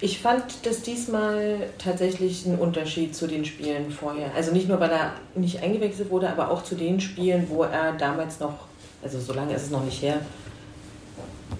[0.00, 4.30] ich fand das diesmal tatsächlich ein Unterschied zu den Spielen vorher.
[4.36, 7.92] Also nicht nur, weil er nicht eingewechselt wurde, aber auch zu den Spielen, wo er
[7.92, 8.54] damals noch,
[9.02, 10.20] also so lange ist es noch nicht her,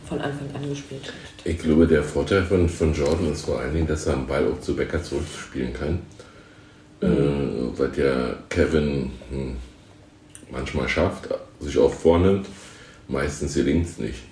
[0.09, 1.47] von Anfang an gespielt hat.
[1.47, 4.47] Ich glaube, der Vorteil von, von Jordan ist vor allen Dingen, dass er einen Ball
[4.51, 6.01] auch zu Becker zurückspielen kann.
[7.01, 7.09] Äh,
[7.77, 9.57] was ja Kevin hm,
[10.51, 11.29] manchmal schafft,
[11.61, 12.47] sich auch vornimmt.
[13.09, 14.23] Meistens gelingt es nicht.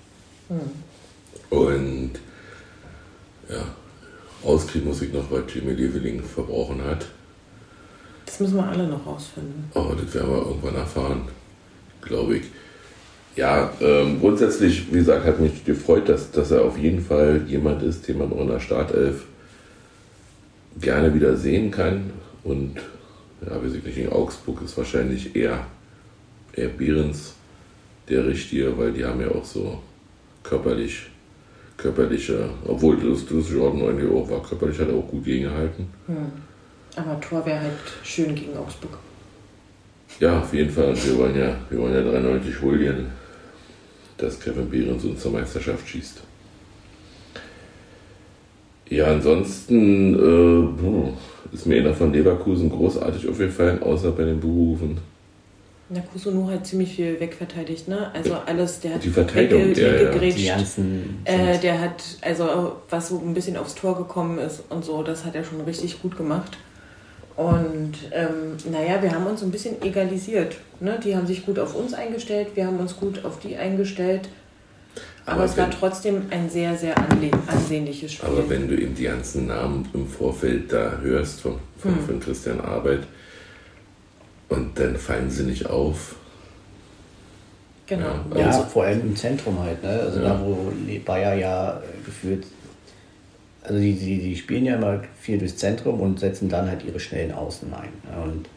[1.49, 2.11] Und
[3.49, 3.63] ja,
[4.43, 7.05] rauskriegen muss ich noch, was Jimmy Leveling verbrochen hat.
[8.25, 9.69] Das müssen wir alle noch rausfinden.
[9.73, 11.27] Aber das werden wir irgendwann erfahren,
[12.01, 12.45] glaube ich.
[13.35, 17.81] Ja, ähm, grundsätzlich, wie gesagt, hat mich gefreut, dass, dass er auf jeden Fall jemand
[17.81, 19.25] ist, den man auch in der Startelf
[20.79, 22.11] gerne wieder sehen kann.
[22.43, 22.77] Und
[23.41, 25.65] ja, weiß ich nicht, in Augsburg ist wahrscheinlich eher,
[26.53, 27.33] eher Behrens
[28.07, 29.81] der Richtige, weil die haben ja auch so
[30.43, 31.07] körperlich,
[31.77, 35.87] körperliche, obwohl das, das Jordan eigentlich auch war, körperlich hat er auch gut gegengehalten.
[36.95, 38.99] Aber Tor wäre halt schön gegen Augsburg.
[40.19, 40.95] Ja, auf jeden Fall.
[40.95, 43.07] Wir wollen ja, wir wollen ja 93 holen,
[44.23, 46.21] dass Kevin Behrens uns zur Meisterschaft schießt.
[48.89, 51.13] Ja, ansonsten äh, puh,
[51.51, 54.97] ist mir einer von Leverkusen großartig aufgefallen, außer bei den Berufen.
[55.89, 58.09] Na, Kusunu hat ziemlich viel wegverteidigt, ne?
[58.13, 59.93] Also alles, der hat Die Verteidigung, wegge- ja, ja.
[59.99, 60.39] weggegrätscht.
[60.39, 61.21] Die ganzen.
[61.25, 65.25] Äh, der hat, also was so ein bisschen aufs Tor gekommen ist und so, das
[65.25, 66.57] hat er schon richtig gut gemacht.
[67.35, 70.55] Und ähm, naja, wir haben uns ein bisschen egalisiert.
[70.79, 70.99] Ne?
[71.03, 74.29] Die haben sich gut auf uns eingestellt, wir haben uns gut auf die eingestellt.
[75.25, 76.95] Aber, Aber es war wenn- trotzdem ein sehr, sehr
[77.47, 78.29] ansehnliches Spiel.
[78.29, 82.59] Aber wenn du eben die ganzen Namen im Vorfeld da hörst von, von, von Christian
[82.61, 83.01] Arbeit
[84.49, 86.15] und dann fallen sie nicht auf.
[87.87, 88.15] genau.
[88.35, 88.39] Ja.
[88.41, 89.89] ja, Also, vor allem im Zentrum halt, ne?
[89.89, 90.29] Also Ja.
[90.29, 90.71] da, wo
[91.05, 92.43] Bayer ja geführt.
[93.63, 96.99] Also die, die, die spielen ja immer viel durchs Zentrum und setzen dann halt ihre
[96.99, 98.23] schnellen Außen ein.
[98.23, 98.49] Und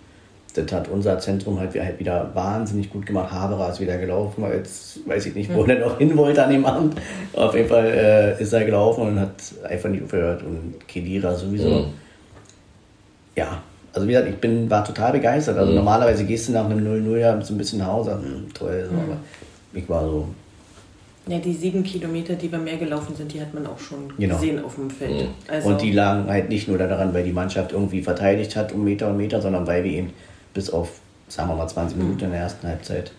[0.55, 3.31] das hat unser Zentrum halt, halt wieder wahnsinnig gut gemacht.
[3.31, 6.65] Haberer ist wieder gelaufen, jetzt weiß ich nicht, wo er noch hin wollte an dem
[6.65, 6.97] Abend.
[7.35, 9.35] Auf jeden Fall äh, ist er gelaufen und hat
[9.69, 10.43] einfach nicht aufgehört.
[10.43, 11.69] Und Kedira sowieso.
[11.69, 11.87] Mhm.
[13.37, 15.57] Ja, also wie gesagt, ich bin, war total begeistert.
[15.57, 18.89] Also normalerweise gehst du nach einem 0-0 ja so ein bisschen nach Hause, hm, toll,
[18.91, 19.19] so, aber
[19.73, 20.29] ich war so,
[21.29, 24.35] ja, die sieben Kilometer, die wir mehr gelaufen sind, die hat man auch schon Genau.
[24.37, 25.29] gesehen auf dem Feld.
[25.49, 28.85] Also, und die lagen halt nicht nur daran, weil die Mannschaft irgendwie verteidigt hat um
[28.85, 30.11] Meter und Meter, sondern weil wir ihn
[30.55, 33.13] bis auf, sagen wir mal, 20 Minuten in der ersten Halbzeit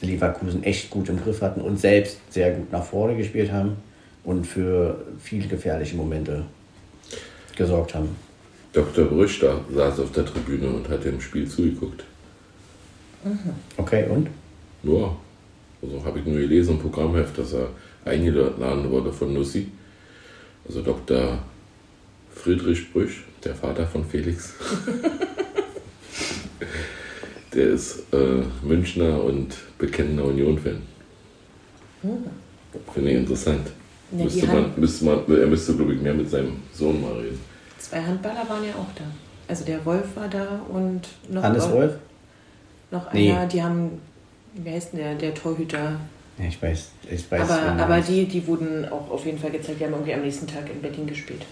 [0.00, 3.76] Leverkusen echt gut im Griff hatten und selbst sehr gut nach vorne gespielt haben
[4.24, 6.44] und für viele gefährliche Momente
[7.54, 8.16] gesorgt haben.
[8.72, 9.04] Dr.
[9.06, 12.04] Brüsch da saß auf der Tribüne und hat dem Spiel zugeguckt.
[13.76, 14.28] Okay, und?
[14.84, 15.14] Ja,
[15.82, 17.68] also habe ich nur gelesen im Programmheft, dass er
[18.04, 19.68] eingeladen wurde von Nussi.
[20.66, 21.38] Also Dr.
[22.34, 24.54] Friedrich Brüsch, der Vater von Felix.
[27.54, 30.80] der ist äh, Münchner und bekennender Union-Fan.
[32.94, 33.66] Finde ich interessant.
[34.12, 37.12] Ja, die müsste man, müsste man, er müsste, glaube ich, mehr mit seinem Sohn mal
[37.12, 37.38] reden.
[37.78, 39.04] zwei Handballer waren ja auch da.
[39.48, 41.94] Also der Wolf war da und noch, Hannes Wolf?
[42.90, 43.32] noch Nee.
[43.32, 43.90] einer, die haben,
[44.54, 46.00] wie heißt denn der, der Torhüter?
[46.38, 47.42] Ja, ich weiß, ich weiß.
[47.50, 50.46] Aber, aber die, die wurden auch auf jeden Fall gezeigt, die haben irgendwie am nächsten
[50.46, 51.42] Tag in Berlin gespielt.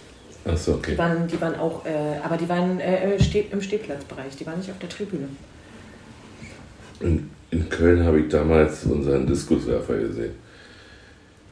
[0.45, 0.91] Achso, okay.
[0.93, 1.89] Die waren, die waren auch, äh,
[2.23, 5.27] aber die waren äh, im Steh- im Stehplatzbereich, die waren nicht auf der Tribüne.
[7.01, 10.31] In, in Köln habe ich damals unseren Diskuswerfer gesehen.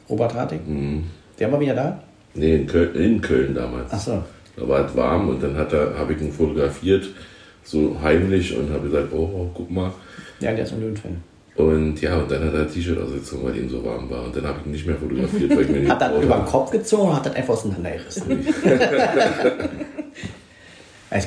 [0.08, 0.66] Robert Hartig?
[0.66, 1.04] Mhm.
[1.38, 2.02] Der war wieder da?
[2.34, 3.88] Nee, in Köln, in Köln damals.
[3.92, 4.22] Ach so.
[4.56, 7.08] Da war es warm und dann hat er, habe ich ihn fotografiert,
[7.62, 9.92] so heimlich und habe gesagt, oh, oh, guck mal.
[10.40, 11.22] Ja, der ist Union-Fan.
[11.58, 14.22] Und ja, und dann hat er ein T-Shirt ausgezogen, weil ihm so warm war.
[14.22, 16.36] Und dann habe ich ihn nicht mehr fotografiert, weil ich mir nicht Hat er über
[16.36, 16.44] den.
[16.44, 18.30] Kopf gezogen und hat das einfach auseinandergerissen.
[18.46, 18.54] ich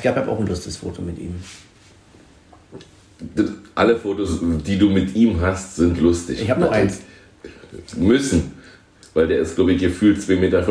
[0.00, 1.34] ich habe auch ein lustiges Foto mit ihm.
[3.74, 6.40] Alle Fotos, die du mit ihm hast, sind lustig.
[6.40, 7.02] Ich habe noch eins.
[7.96, 8.52] Müssen.
[9.12, 10.62] Weil der ist, glaube ich, gefühlt 2,35 Meter.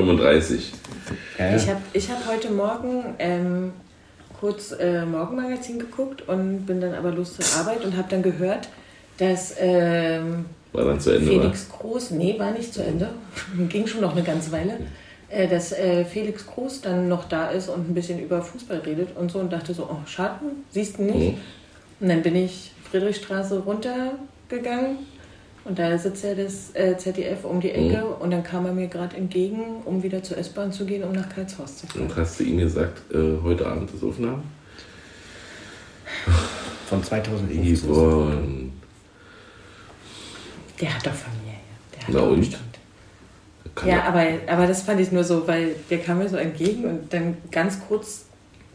[1.38, 3.74] Ja, Ich habe ich hab heute Morgen ähm,
[4.40, 8.68] kurz äh, Morgenmagazin geguckt und bin dann aber los zur Arbeit und habe dann gehört,
[9.22, 13.10] dass ähm, War dann zu Ende, Felix Groß, nee, war nicht zu Ende,
[13.70, 14.80] ging schon noch eine ganze Weile,
[15.30, 19.16] äh, dass äh, Felix Groß dann noch da ist und ein bisschen über Fußball redet
[19.16, 21.34] und so und dachte so, oh, Schaden, siehst du nicht?
[21.34, 21.38] Mhm.
[22.00, 24.98] Und dann bin ich Friedrichstraße runtergegangen
[25.66, 28.88] und da sitzt ja das äh, ZDF um die Ecke und dann kam er mir
[28.88, 32.02] gerade entgegen, um wieder zur S-Bahn zu gehen, um nach Karlshorst zu fahren.
[32.02, 34.42] Und hast du ihm gesagt, äh, heute Abend ist Aufnahme?
[36.88, 38.71] Von 2015.
[40.82, 41.94] Der hat doch Familie, ja.
[41.94, 42.58] Der hat Na doch und?
[43.76, 46.36] Kann Ja, er- aber, aber das fand ich nur so, weil der kam mir so
[46.38, 48.26] entgegen und dann ganz kurz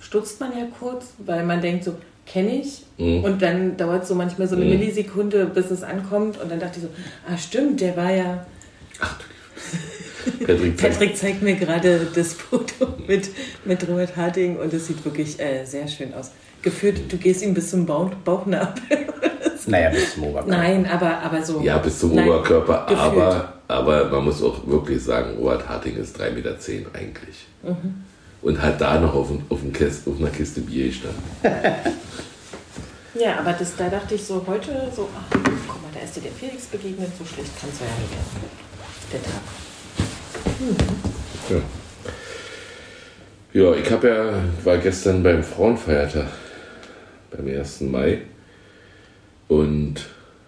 [0.01, 2.83] stutzt man ja kurz, weil man denkt so, kenne ich.
[2.99, 3.25] Mhm.
[3.25, 4.71] Und dann dauert es so manchmal so eine Mhm.
[4.79, 6.41] Millisekunde, bis es ankommt.
[6.41, 6.91] Und dann dachte ich so,
[7.29, 8.47] ah stimmt, der war ja.
[9.01, 13.29] Ach du Patrick, Patrick zeigt mir gerade das Foto mit,
[13.65, 16.31] mit Robert Harting und es sieht wirklich äh, sehr schön aus.
[16.63, 18.83] Gefühlt, du gehst ihm bis zum Bauch, Bauchnabel.
[19.67, 20.57] Naja, bis zum Oberkörper.
[20.57, 21.61] Nein, aber, aber so.
[21.61, 23.01] Ja, bis zum Nein, Oberkörper, gefühlt.
[23.01, 26.57] aber, aber man muss auch wirklich sagen, Robert Harting ist 3,10 Meter
[26.95, 27.47] eigentlich.
[27.63, 28.05] Mhm.
[28.43, 31.23] Und hat da noch auf, auf, ein Kist, auf einer Kiste Bier gestanden.
[33.19, 36.21] Ja, aber das, da dachte ich so heute so, ach, guck mal, da ist dir
[36.21, 38.27] der Felix begegnet, so schlecht kann es ja nicht werden.
[39.13, 39.41] Der Tag.
[41.51, 41.61] Ja.
[43.63, 46.27] Ja, ich habe ja, war gestern beim Frauenfeiertag,
[47.31, 47.81] beim 1.
[47.83, 48.23] Mai
[49.49, 49.95] und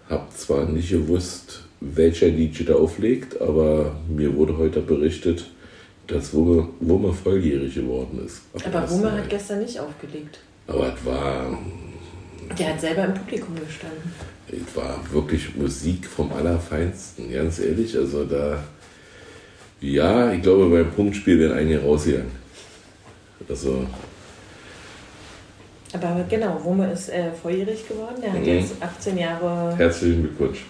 [0.08, 5.44] habe zwar nicht gewusst, welcher DJ da auflegt, aber mir wurde heute berichtet,
[6.06, 8.42] dass Wumme, Wumme volljährig geworden ist.
[8.54, 8.90] Ab Aber 1.
[8.92, 9.18] Wumme Mai.
[9.18, 10.40] hat gestern nicht aufgelegt.
[10.66, 11.58] Aber es war,
[12.58, 14.12] Der hat selber im Publikum gestanden.
[14.48, 17.96] es war wirklich Musik vom Allerfeinsten, ganz ehrlich.
[17.96, 18.62] Also da,
[19.80, 22.30] ja, ich glaube, beim Punktspiel werden einige rausgegangen.
[23.48, 23.86] Also,
[25.94, 28.16] Aber genau, Wumme ist äh, volljährig geworden.
[28.22, 28.46] Der hat Mhm.
[28.46, 30.66] jetzt 18 Jahre, herzlichen Glückwunsch.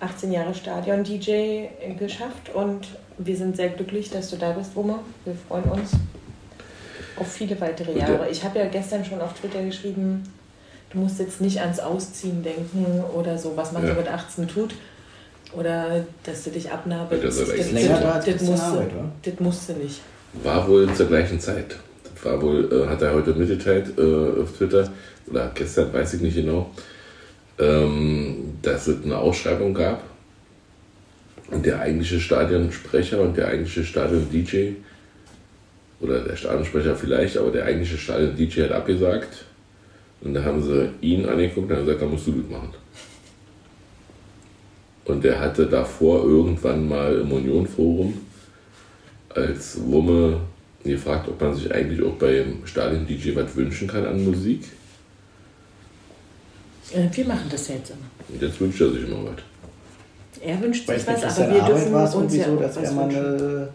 [0.00, 4.98] 18 Jahre Stadion-DJ geschafft und wir sind sehr glücklich, dass du da bist, Wumme.
[5.24, 5.90] Wir freuen uns
[7.16, 8.28] auf viele weitere Jahre.
[8.30, 10.24] Ich habe ja gestern schon auf Twitter geschrieben,
[10.90, 13.94] du musst jetzt nicht ans Ausziehen denken oder so, was man Ja.
[13.94, 14.74] so mit 18 tut.
[15.54, 17.24] Oder dass du dich abnabelst.
[17.24, 18.36] Das Das- länger das- das?
[19.22, 20.00] Das musst du nicht.
[20.42, 21.76] War wohl zur gleichen Zeit.
[22.22, 24.90] War wohl, äh, hat er heute mitgeteilt äh, auf Twitter,
[25.26, 26.70] oder gestern, weiß ich nicht genau,
[27.58, 30.02] ähm, dass es eine Ausschreibung gab.
[31.50, 34.72] Und der eigentliche Stadionsprecher und der eigentliche Stadion-DJ,
[36.00, 39.44] oder der Stadionsprecher vielleicht, aber der eigentliche Stadion-DJ hat abgesagt.
[40.20, 42.72] Und da haben sie ihn angeguckt und haben gesagt, da musst du das machen.
[45.04, 48.14] Und der hatte davor irgendwann mal im Union-Forum
[49.28, 50.40] als Wumme
[50.84, 54.62] gefragt, ob man sich eigentlich auch beim Stadion-DJ was wünschen kann an Musik.
[56.92, 57.98] Äh, Wir machen das jetzt immer.
[58.28, 59.32] Und jetzt wünscht er sich noch was.
[60.44, 62.76] Er wünscht sich was, aber wir Arbeit dürfen war es uns irgendwie ja so, dass
[62.76, 63.68] was er mal eine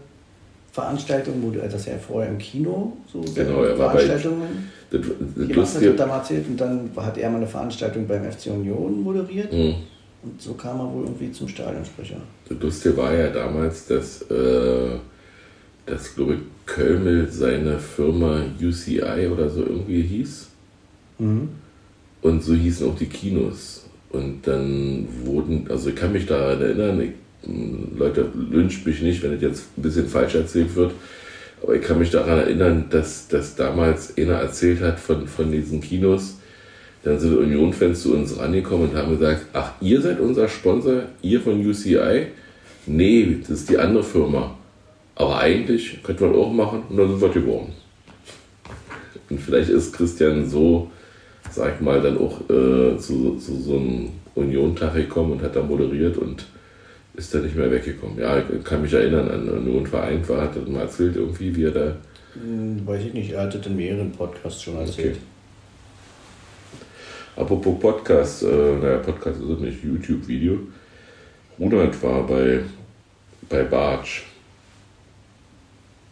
[0.72, 5.00] Veranstaltung, wo er das ja vorher im Kino, so Genau, er war bei- Veranstaltungen Das,
[5.00, 8.22] das hat, Lustige, hat er mal erzählt und dann hat er mal eine Veranstaltung beim
[8.30, 9.74] FC Union moderiert Hm.
[10.22, 12.16] und so kam er wohl irgendwie zum Stadionsprecher.
[12.48, 14.96] das Lustige war ja damals, dass, äh,
[15.88, 20.48] dass glaube ich, Kölmel seine Firma UCI oder so irgendwie hieß.
[22.22, 23.86] Und so hießen auch die Kinos.
[24.10, 27.10] Und dann wurden, also ich kann mich daran erinnern, ich,
[27.98, 30.92] Leute, lyncht mich nicht, wenn es jetzt ein bisschen falsch erzählt wird,
[31.62, 35.80] aber ich kann mich daran erinnern, dass, dass damals einer erzählt hat von, von diesen
[35.80, 36.38] Kinos,
[37.04, 41.40] dann sind Union-Fans zu uns rangekommen und haben gesagt, ach, ihr seid unser Sponsor, ihr
[41.40, 42.28] von UCI?
[42.86, 44.57] Nee, das ist die andere Firma.
[45.18, 47.72] Aber eigentlich könnte man auch machen und dann sind wir geworden.
[49.28, 50.92] Und vielleicht ist Christian so,
[51.50, 55.62] sag ich mal, dann auch äh, zu, zu so einem Union-Tag gekommen und hat da
[55.62, 56.46] moderiert und
[57.14, 58.16] ist dann nicht mehr weggekommen.
[58.16, 61.64] Ja, ich kann mich erinnern an Union Verein, war, hat er mal erzählt irgendwie, wie
[61.64, 61.96] er da.
[62.34, 65.16] Hm, weiß ich nicht, er hat das in mehreren Podcasts schon erzählt.
[65.16, 67.42] Okay.
[67.42, 70.60] Apropos Podcast, äh, naja, Podcast ist nicht, YouTube-Video.
[71.58, 72.60] Ronald war bei,
[73.48, 74.22] bei Bartsch.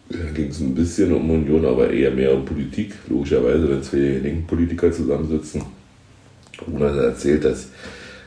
[0.08, 2.94] Da ging es ein bisschen um Union, aber eher mehr um Politik.
[3.08, 5.62] Logischerweise, wenn zwei linken Politiker zusammensitzen.
[6.66, 7.68] Ronald hat erzählt, dass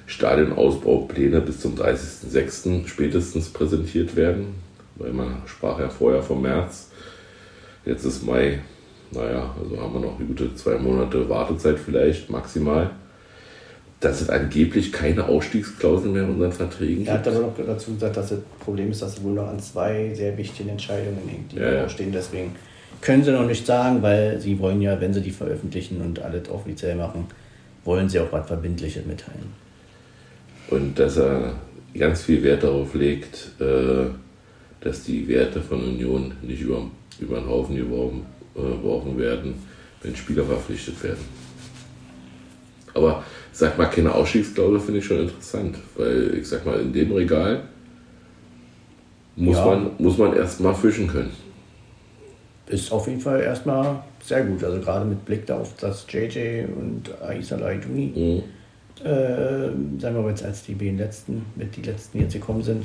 [0.05, 2.87] Stadionausbaupläne bis zum 30.06.
[2.87, 4.55] spätestens präsentiert werden.
[4.95, 6.89] Weil man sprach ja vorher vom März.
[7.85, 8.59] Jetzt ist Mai.
[9.11, 12.91] Naja, also haben wir noch eine gute zwei Monate Wartezeit vielleicht, maximal.
[13.99, 18.15] Dass es angeblich keine Ausstiegsklauseln mehr in unseren Verträgen Er hat aber noch dazu gesagt,
[18.15, 21.57] dass das Problem ist, dass er wohl noch an zwei sehr wichtigen Entscheidungen hängt, die
[21.57, 21.89] Ja, ja.
[21.89, 22.11] stehen.
[22.11, 22.55] Deswegen
[23.01, 26.49] können sie noch nicht sagen, weil sie wollen ja, wenn sie die veröffentlichen und alles
[26.49, 27.25] offiziell machen,
[27.83, 29.53] wollen sie auch was Verbindliches mitteilen.
[30.69, 31.53] Und dass er
[31.97, 34.05] ganz viel Wert darauf legt, äh,
[34.81, 36.83] dass die Werte von Union nicht über,
[37.19, 39.55] über den Haufen geworfen, äh, geworfen werden,
[40.01, 41.25] wenn Spieler verpflichtet werden.
[42.93, 43.23] Aber
[43.59, 47.61] sag mal, keine Ausstiegsklausel finde ich schon interessant, weil ich sag mal, in dem Regal
[49.35, 49.65] muss Ja.
[49.65, 51.31] man, muss man erst mal fischen können.
[52.67, 54.63] Ist auf jeden Fall erstmal sehr gut.
[54.63, 59.05] Also gerade mit Blick darauf, dass JJ und Aisa Laiduni, Mhm.
[59.05, 62.83] äh, sagen wir mal jetzt als die beiden letzten, mit die letzten jetzt gekommen sind,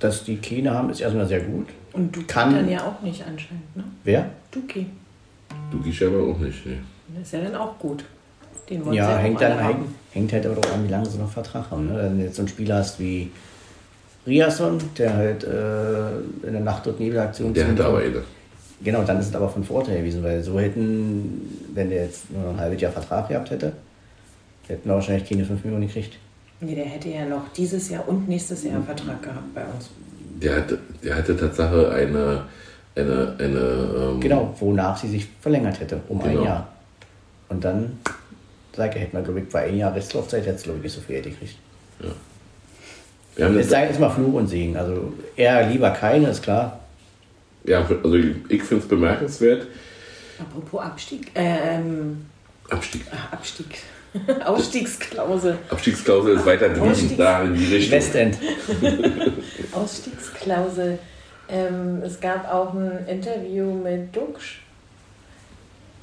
[0.00, 1.66] dass die keine haben, ist erstmal sehr gut.
[1.92, 3.84] Und du Kann- dann ja auch nicht anscheinend, ne?
[4.04, 4.30] Wer?
[4.50, 4.86] Duki.
[5.70, 6.64] Du gehst aber auch nicht.
[6.66, 6.78] Ne?
[7.16, 8.04] Das ist ja dann auch gut.
[8.70, 9.66] Den wollen sie Ja, hängt, dann, haben.
[9.74, 11.86] hängt, hängt halt aber auch an, wie lange sie noch Vertrag haben.
[11.86, 11.98] Ne?
[12.02, 13.30] Wenn du jetzt so einen Spieler hast wie
[14.26, 18.22] Riasson, der halt äh, in der Nacht- und Nebelaktion Der hatte aber eine.
[18.82, 21.40] Genau, dann ist es aber von Vorteil gewesen, weil so hätten,
[21.74, 23.72] wenn der jetzt nur noch ein halbes Jahr Vertrag gehabt hätte,
[24.66, 26.18] hätten wir wahrscheinlich keine 5 Millionen gekriegt.
[26.60, 29.90] Nee, der hätte ja noch dieses Jahr und nächstes Jahr einen Vertrag gehabt bei uns.
[30.42, 32.42] Der hatte, der hatte Tatsache eine,
[32.96, 36.40] eine, eine ähm, Genau, wonach sie sich verlängert hätte, um Genau.
[36.40, 36.68] ein Jahr.
[37.48, 37.98] Und dann,
[38.76, 41.00] sag ich, hätte man, glaube ich, bei ein Jahr Restlaufzeit jetzt, glaube ich, nicht so
[41.00, 41.56] viel gekriegt.
[43.36, 44.76] wir haben Es das, sei jetzt mal Fluch und Segen.
[44.76, 46.80] Also eher lieber keine, ist klar.
[47.64, 49.66] ja, also ich, finde es bemerkenswert.
[50.38, 52.26] Apropos Abstieg, ähm,
[52.68, 53.02] Abstieg.
[53.12, 53.66] ach, Abstieg,
[54.44, 55.58] Ausstiegsklausel.
[55.70, 57.92] Abstiegsklausel ist weiter drüben, Ausstiegs- da in die Richtung.
[57.98, 58.38] Westend.
[59.72, 60.98] Ausstiegsklausel.
[61.48, 64.60] Ähm, es gab auch ein Interview mit Duxch,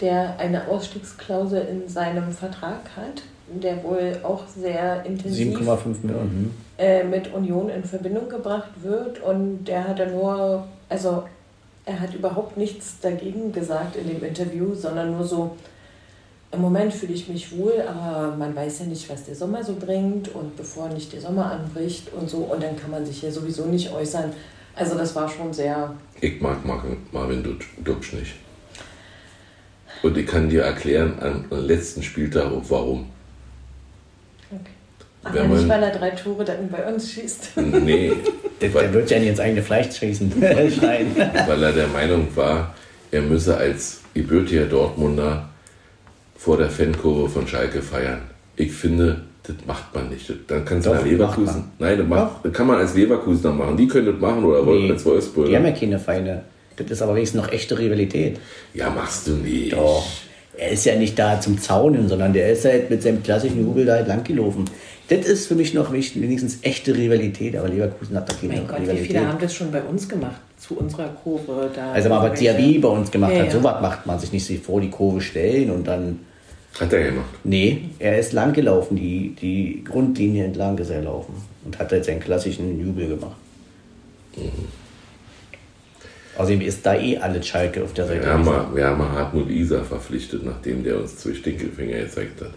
[0.02, 3.22] der eine Ausstiegsklausel in seinem Vertrag hat,
[3.54, 6.54] der wohl auch sehr intensiv 7,5 Millionen.
[6.78, 11.24] äh, mit Union in Verbindung gebracht wird und der hat dann nur, also
[11.86, 15.56] er hat überhaupt nichts dagegen gesagt in dem Interview, sondern nur so,
[16.54, 19.76] im Moment fühle ich mich wohl, aber man weiß ja nicht, was der Sommer so
[19.76, 23.32] bringt und bevor nicht der Sommer anbricht und so und dann kann man sich ja
[23.32, 24.32] sowieso nicht äußern.
[24.76, 27.44] Also das war schon sehr, Ich mag Mar- Marvin
[27.84, 28.34] Dutsch nicht.
[30.04, 33.06] Und ich kann dir erklären am am letzten Spieltag auch warum.
[35.24, 37.52] aber Wenn nicht, weil er drei Tore dann bei uns schießt.
[37.58, 38.12] Nee,
[38.62, 40.34] Der, der weil, wird ja nicht ins eigene Fleisch schießen.
[40.42, 42.74] Weil er der Meinung war,
[43.12, 45.50] er müsse als gebürtiger Dortmunder
[46.38, 48.22] vor der Fankurve von Schalke feiern.
[48.56, 50.32] Ich finde, das macht man nicht.
[50.48, 51.66] Dann kannst du Leverkusen.
[51.80, 53.78] Nein, das, macht, das kann man als Leverkusener machen.
[53.78, 55.48] Die können das machen oder Nee, als Wolfsburg.
[55.48, 56.44] Die haben ja keine Feinde.
[56.90, 58.40] Das ist aber wenigstens noch echte Rivalität.
[58.74, 59.74] Ja, machst du nicht.
[59.74, 60.06] Doch.
[60.58, 63.86] Er ist ja nicht da zum Zaunen, sondern der ist halt mit seinem klassischen Jubel
[63.86, 64.66] da halt langgelaufen.
[65.08, 68.68] Das ist für mich noch wichtig, wenigstens echte Rivalität, aber Leverkusen hat da keine Mein
[68.68, 69.08] Gott, wie Rivalität.
[69.08, 71.92] viele haben das schon bei uns gemacht, zu unserer Kurve da.
[71.92, 73.52] also aber was Diaby bei uns gemacht Ja, hat, ja.
[73.52, 76.20] sowas macht man sich nicht so vor die Kurve stellen und dann.
[76.80, 77.26] Hat er gemacht.
[77.44, 81.34] Nee, er ist lang gelaufen, die, die Grundlinie entlang ist er laufen
[81.66, 83.36] und hat jetzt seinen klassischen Jubel gemacht.
[86.42, 88.26] Außerdem ist da eh alle Schalke auf der Seite.
[88.26, 92.42] Wir haben, mal, wir haben mal Hartmut Isa verpflichtet, nachdem der uns zwei Stinkefinger gezeigt
[92.42, 92.54] hat.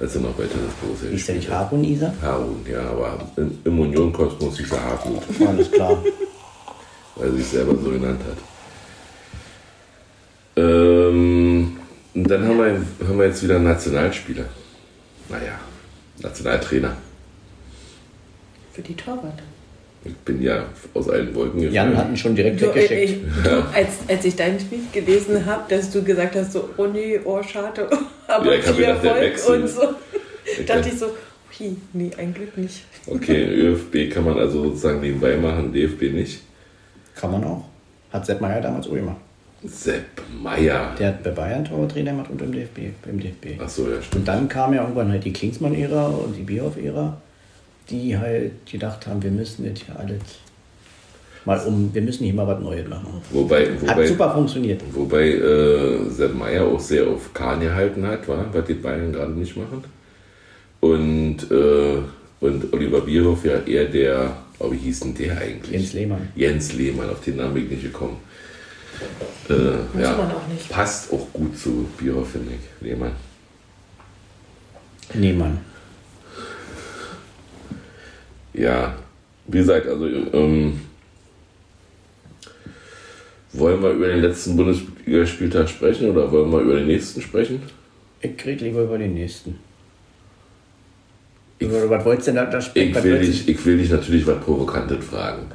[0.00, 1.48] Als er noch bei Tennis Borussia Ist der nicht.
[1.48, 2.12] Harun Isa?
[2.20, 6.02] Harun, ja, aber im, im Union-Kosmos hieß er Hartmut, Alles klar.
[7.14, 8.38] weil er sich selber so genannt hat.
[10.56, 11.76] Ähm,
[12.14, 14.46] und dann haben wir, haben wir jetzt wieder einen Nationalspieler.
[15.28, 15.60] Naja,
[16.18, 16.96] Nationaltrainer.
[18.72, 19.44] Für die Torwarte.
[20.04, 21.74] Ich bin ja aus allen Wolken gefallen.
[21.74, 23.02] Jan hat ihn schon direkt Du, äh, weggeschickt.
[23.36, 26.86] ich, du, als, als ich deinen Tweet gelesen habe, dass du gesagt hast, so, oh
[26.86, 27.88] nee, oh schade,
[28.26, 29.80] aber Ja, ich viel Erfolg und so.
[30.66, 31.06] dachte ich so,
[31.58, 32.82] hui, nee, ein Glück nicht.
[33.06, 36.40] Okay, ÖFB kann man also sozusagen nebenbei machen, DFB nicht.
[37.14, 37.64] Kann man auch.
[38.12, 39.18] Hat Sepp Meier damals auch gemacht.
[39.64, 40.04] Sepp
[40.42, 40.94] Meier.
[40.98, 43.60] Der hat bei Bayern Torwarttrainer gemacht und im DFB, beim DFB.
[43.62, 44.16] Ach so, ja, stimmt.
[44.16, 47.16] Und dann kam ja irgendwann halt die Klinsmann-Ära und die Bierhoff-Ära,
[47.90, 50.20] die halt gedacht haben, wir müssen jetzt hier alles
[51.44, 53.20] mal um, wir müssen hier mal was Neues machen.
[53.30, 54.80] Wobei, Hat wobei, super funktioniert.
[54.92, 59.32] wobei äh, Sepp Meier auch sehr auf Kahn gehalten hat, war, was die Bayern gerade
[59.32, 59.82] nicht machen.
[60.80, 61.98] Und, äh,
[62.40, 65.72] und Oliver Bierhoff ja eher der, oh, wie hieß denn der eigentlich?
[65.72, 66.28] Jens Lehmann.
[66.34, 68.16] Jens Lehmann, auf den Namen bin ich nicht gekommen.
[69.48, 70.68] Äh, Muss ja, man auch nicht.
[70.68, 72.86] passt auch gut zu Bierhoff, finde ich.
[72.86, 73.12] Lehmann.
[75.14, 75.58] Lehmann.
[78.54, 78.94] Ja,
[79.46, 80.80] wie gesagt, also ähm,
[83.52, 87.62] wollen wir über den letzten Bundesligaspieltag sprechen oder wollen wir über den nächsten sprechen?
[88.20, 89.58] Ich krieg lieber über den nächsten.
[91.58, 92.96] Über, was wolltest du denn da, sprechen?
[92.96, 95.46] Ich will, dich, ich will dich natürlich was Provokantes fragen.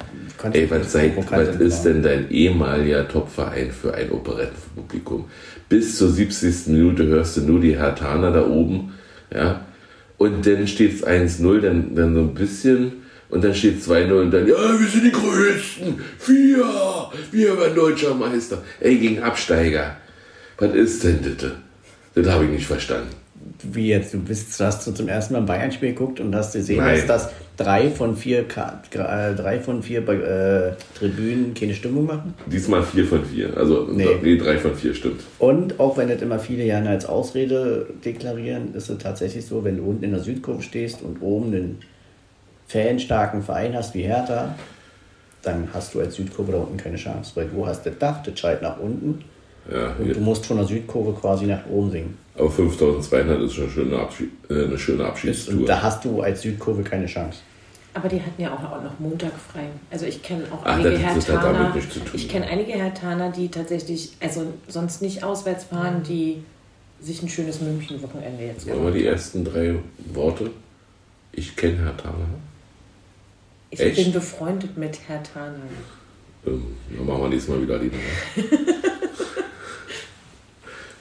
[0.54, 5.26] Ey, was, seid, was ist denn dein ehemaliger Topverein für ein Operettenpublikum?
[5.68, 6.68] Bis zur 70.
[6.68, 8.94] Minute hörst du nur die Hertaner da oben,
[9.34, 9.66] ja,
[10.18, 12.94] und dann steht es 1-0, dann, dann so ein bisschen,
[13.30, 18.14] und dann steht 2-0 und dann, ja, wir sind die Größten, wir, wir werden deutscher
[18.14, 18.64] Meister.
[18.80, 19.98] Ey, gegen Absteiger.
[20.58, 21.52] Was ist denn das?
[22.16, 23.10] Das habe ich nicht verstanden.
[23.62, 24.14] Wie jetzt?
[24.14, 27.06] Du bist, hast du zum ersten Mal ein Bayern-Spiel geguckt und hast gesehen, Nein.
[27.06, 32.34] dass das drei von vier, Ka- äh, drei von vier äh, Tribünen keine Stimmung machen?
[32.46, 34.08] Diesmal 4 von 4, also Nee.
[34.22, 35.22] nee, 3 von 4 stimmt.
[35.40, 39.78] Und auch wenn das immer viele Jahre als Ausrede deklarieren, ist es tatsächlich so, wenn
[39.78, 41.78] du unten in der Südkurve stehst und oben einen
[42.68, 44.56] fanstarken Verein hast wie Hertha,
[45.42, 47.32] dann hast du als Südkurve da unten keine Chance.
[47.36, 49.24] Weil du hast das Dach, das schallt nach unten
[49.72, 52.18] Ja, und du musst von der Südkurve quasi nach oben singen.
[52.36, 55.66] Aber 5200 ist schon eine schöne, Abschied, äh, eine schöne Und Abschiedstour.
[55.66, 57.40] da hast du als Südkurve keine Chance.
[57.94, 59.64] Aber die hatten ja auch noch Montag frei.
[59.90, 61.42] Also ich kenne auch Ach, einige Hertaner.
[61.54, 62.12] damit nichts zu tun.
[62.14, 66.44] Ich kenne einige Hertaner, die tatsächlich, also sonst nicht auswärts fahren, die
[67.02, 69.76] sich ein schönes München-Wochenende jetzt Wollen wir die ersten drei
[70.14, 70.52] Worte?
[71.32, 72.16] Ich kenne Herr Thaler.
[73.72, 73.96] Ich echt?
[74.04, 75.62] bin befreundet mit Hertanern.
[76.46, 76.64] Ähm,
[76.96, 77.98] dann machen wir diesmal wieder Lieder.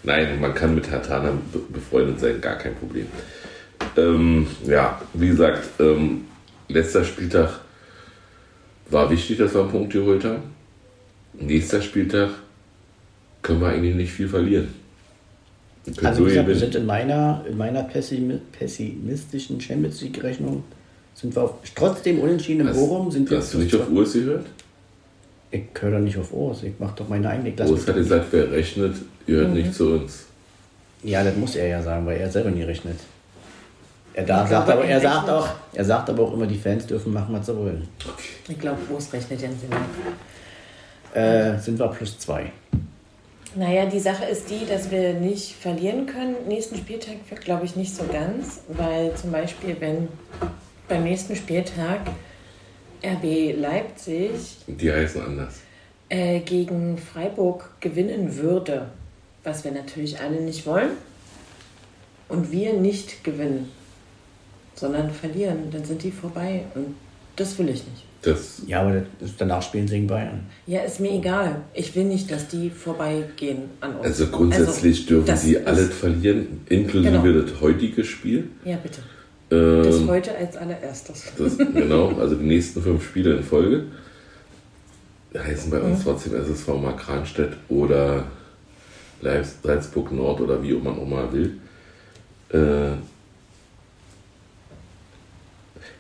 [0.06, 3.06] Nein, man kann mit be befreundet sein, gar kein Problem.
[3.96, 6.22] Ähm, ja, wie gesagt, ähm,
[6.68, 7.60] letzter Spieltag
[8.88, 10.42] war wichtig, dass wir einen Punkt geholt haben.
[11.38, 12.30] nächster Spieltag
[13.42, 14.68] können wir eigentlich nicht viel verlieren.
[16.02, 20.64] Also so wie gesagt, wir sind in meiner, in meiner pessimi- pessimistischen Champions League Rechnung
[21.14, 23.90] sind wir auf, trotzdem unentschieden im Hast- Bochum sind wir Hast du nicht auf.
[23.90, 24.46] Urs gehört?
[25.50, 27.72] Ich höre doch nicht auf Urs, ich mache doch meine eigene Klasse.
[27.72, 29.54] Urs hat gesagt, wer rechnet, gehört Mhm.
[29.54, 30.24] nicht zu uns.
[31.02, 32.98] Ja, das muss er ja sagen, weil er selber nie rechnet.
[34.14, 36.86] Er, da Ich sagt aber, er sagt auch, er sagt aber auch immer, die Fans
[36.86, 37.86] dürfen machen, was sie wollen.
[38.48, 39.60] Ich glaube, Urs rechnet ja nicht.
[41.14, 42.50] Äh, sind wir plus zwei.
[43.54, 46.34] Naja, die Sache ist die, dass wir nicht verlieren können.
[46.48, 50.08] Nächsten Spieltag glaube ich nicht so ganz, weil zum Beispiel, wenn
[50.88, 52.00] beim nächsten Spieltag
[53.06, 54.30] RB Leipzig
[54.66, 55.54] Die heißen anders.
[56.08, 58.86] äh, gegen Freiburg gewinnen würde,
[59.44, 60.90] was wir natürlich alle nicht wollen,
[62.28, 63.70] und wir nicht gewinnen,
[64.74, 66.94] sondern verlieren, dann sind die vorbei und
[67.36, 68.02] das will ich nicht.
[68.22, 69.02] Das, Ja, aber
[69.38, 70.40] danach spielen sie gegen Bayern.
[70.66, 71.60] Ja, ist mir egal.
[71.74, 74.06] Ich will nicht, dass die vorbeigehen an uns.
[74.06, 77.40] also grundsätzlich Also, dürfen sie alles verlieren, inklusive Genau.
[77.42, 78.48] das heutige Spiel.
[78.64, 79.00] Ja, bitte.
[79.48, 81.32] Das Ähm, heute als allererstes.
[81.38, 83.84] Das, genau, also die nächsten fünf Spiele in Folge
[85.38, 88.24] heißen bei uns trotzdem SSV Markranstädt oder
[89.20, 91.58] Salzburg Nord oder wie man auch mal will.
[92.48, 92.96] Äh,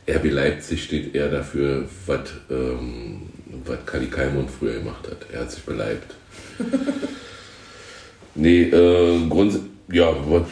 [0.08, 2.20] RB Leipzig steht eher dafür, was
[2.50, 3.22] ähm,
[3.64, 5.26] was Kali Kalmund früher gemacht hat.
[5.32, 6.14] Er hat sich beleibt.
[8.34, 9.58] nee, äh, Grund,
[9.90, 10.46] ja, was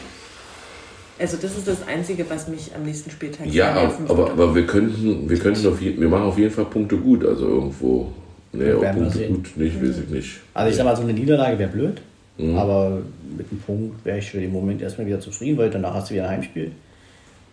[1.17, 4.31] Also das ist das Einzige, was mich am nächsten Spieltag Ja, sehr nerven aber, würde.
[4.33, 7.47] aber wir könnten, wir könnten auf jeden, wir machen auf jeden Fall Punkte gut, also
[7.47, 8.11] irgendwo.
[8.51, 10.39] Nee, wir Punkte gut nicht, weiß ich nicht.
[10.53, 12.01] Also ich sag mal, so eine Niederlage wäre blöd,
[12.37, 12.57] Mhm.
[12.57, 13.01] aber
[13.37, 16.15] mit einem Punkt wäre ich für den Moment erstmal wieder zufrieden, weil danach hast du
[16.15, 16.71] wieder ein Heimspiel.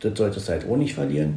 [0.00, 1.34] Das solltest du halt auch nicht verlieren.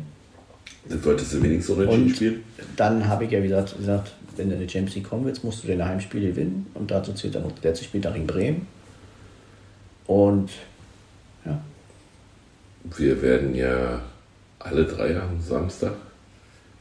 [0.89, 2.43] Das solltest du wenigstens unentschieden Und spielen.
[2.75, 5.43] dann habe ich ja wie gesagt, gesagt, wenn du in die Champions League kommen willst,
[5.43, 8.65] musst du deine Heimspiele gewinnen und dazu zählt dann noch der letzte Spieltag in Bremen.
[10.07, 10.49] Und
[12.97, 14.01] Wir werden ja
[14.59, 15.93] alle drei am Samstag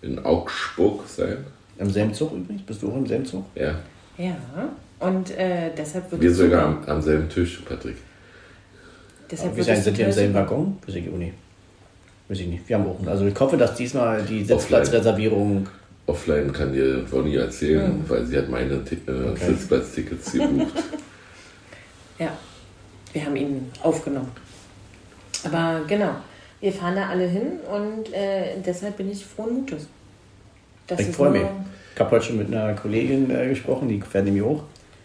[0.03, 1.39] in Augsburg sein.
[1.79, 3.45] im selben Zug übrigens, bist du auch im selben Zug?
[3.55, 3.75] Ja,
[4.19, 4.37] Ja,
[5.01, 7.97] und äh, deshalb wird wir sogar am, am selben Tisch, Patrick.
[9.31, 10.35] Deshalb Wir wird sind, wir im selben.
[10.35, 10.79] Waggon?
[10.87, 11.35] Weiß ich auch nicht.
[12.29, 12.69] Weiß ich nicht.
[12.69, 13.07] Wir haben auch.
[13.07, 15.69] Also ich hoffe, dass diesmal die Sitzplatzreservierung.
[16.07, 18.79] Offline kann dir Ronny erzählen, weil sie hat meine äh,
[19.31, 19.47] Okay.
[19.47, 20.75] Sitzplatztickets gebucht.
[22.17, 22.29] Ja,
[23.13, 24.31] wir haben ihn aufgenommen.
[25.45, 26.11] Aber genau,
[26.61, 29.87] wir fahren da alle hin und äh, deshalb bin ich frohen Mutes.
[30.87, 31.43] Das Ich ist freue mich.
[31.95, 34.63] Ich habe heute schon mit einer Kollegin äh, gesprochen, die fährt nämlich hoch.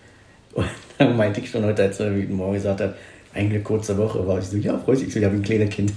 [0.54, 0.66] Und
[0.98, 2.96] dann meinte ich schon heute, als sie heute Morgen gesagt hat,
[3.34, 5.94] eine kurze Woche, war ich so, ja, freut sich, ich habe ein kleines Kind.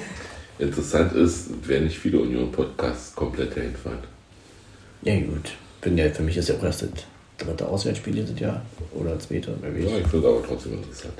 [0.58, 3.98] Interessant ist, werden nicht viele Union-Podcasts komplett dahin fahren.
[5.02, 6.90] ja gut, bin ja, für mich ist ja auch erst das
[7.38, 8.62] dritte Auswärtsspiel dieses Jahr
[8.92, 9.90] oder das zweite, wer weiß.
[9.90, 11.14] Ja, ich finde es aber trotzdem interessant.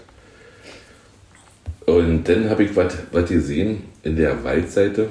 [1.86, 5.08] Und dann habe ich was gesehen in der Waldseite,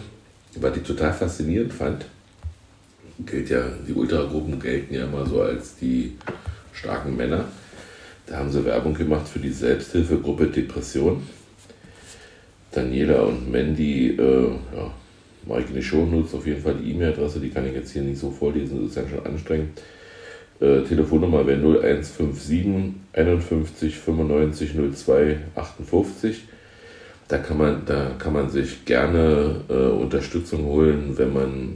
[0.56, 2.06] was ich total faszinierend fand.
[3.26, 6.16] Gilt ja, die Ultragruppen gelten ja immer so als die
[6.72, 7.46] starken Männer.
[8.26, 11.24] Da haben sie Werbung gemacht für die Selbsthilfegruppe Depression.
[12.72, 14.92] Daniela und Mandy, äh, ja,
[15.48, 18.04] mache ich in die Shownotes auf jeden Fall die E-Mail-Adresse, die kann ich jetzt hier
[18.04, 19.82] nicht so vorlesen, das ist ja schon anstrengend.
[20.60, 26.44] Äh, Telefonnummer wäre 0157 51 95 02 58.
[27.30, 31.76] Da kann man, da kann man sich gerne äh, Unterstützung holen, wenn man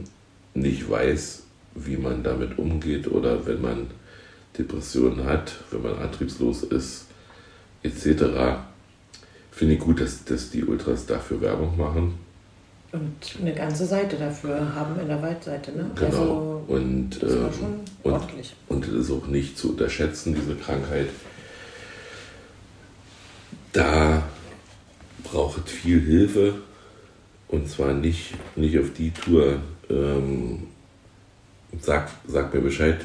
[0.52, 1.44] nicht weiß,
[1.76, 3.86] wie man damit umgeht oder wenn man
[4.58, 7.06] Depressionen hat, wenn man antriebslos ist,
[7.84, 8.24] etc.
[9.52, 12.18] Finde ich gut, dass, dass die Ultras dafür Werbung machen.
[12.90, 15.70] Und eine ganze Seite dafür haben in der Waldseite.
[15.70, 15.88] Ne?
[15.94, 16.06] Genau.
[16.06, 18.56] Also, und, das war ähm, schon und, ordentlich.
[18.68, 21.08] und es ist auch nicht zu unterschätzen, diese Krankheit.
[23.72, 24.24] Da
[25.24, 26.54] braucht viel Hilfe
[27.48, 29.60] und zwar nicht, nicht auf die Tour.
[29.90, 30.68] Ähm,
[31.80, 32.98] sag, sag mir Bescheid,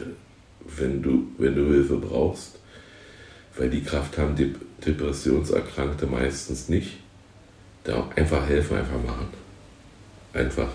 [0.77, 2.59] wenn du, wenn du Hilfe brauchst,
[3.57, 4.55] weil die Kraft haben Dep
[4.85, 6.99] Depressionserkrankte meistens nicht.
[7.83, 9.27] Da einfach helfen, einfach machen.
[10.31, 10.69] Einfach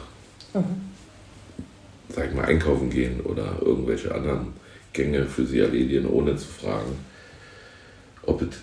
[2.14, 4.52] sag ich mal, einkaufen gehen oder irgendwelche anderen
[4.92, 6.96] Gänge für sie erledigen, ohne zu fragen,
[8.22, 8.56] ob es,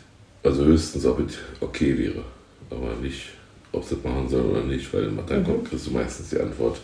[0.43, 2.23] also höchstens, ob es okay wäre,
[2.71, 3.27] aber nicht,
[3.71, 6.79] ob sie es machen sollen oder nicht, weil dann kommt, kriegst du meistens die Antwort,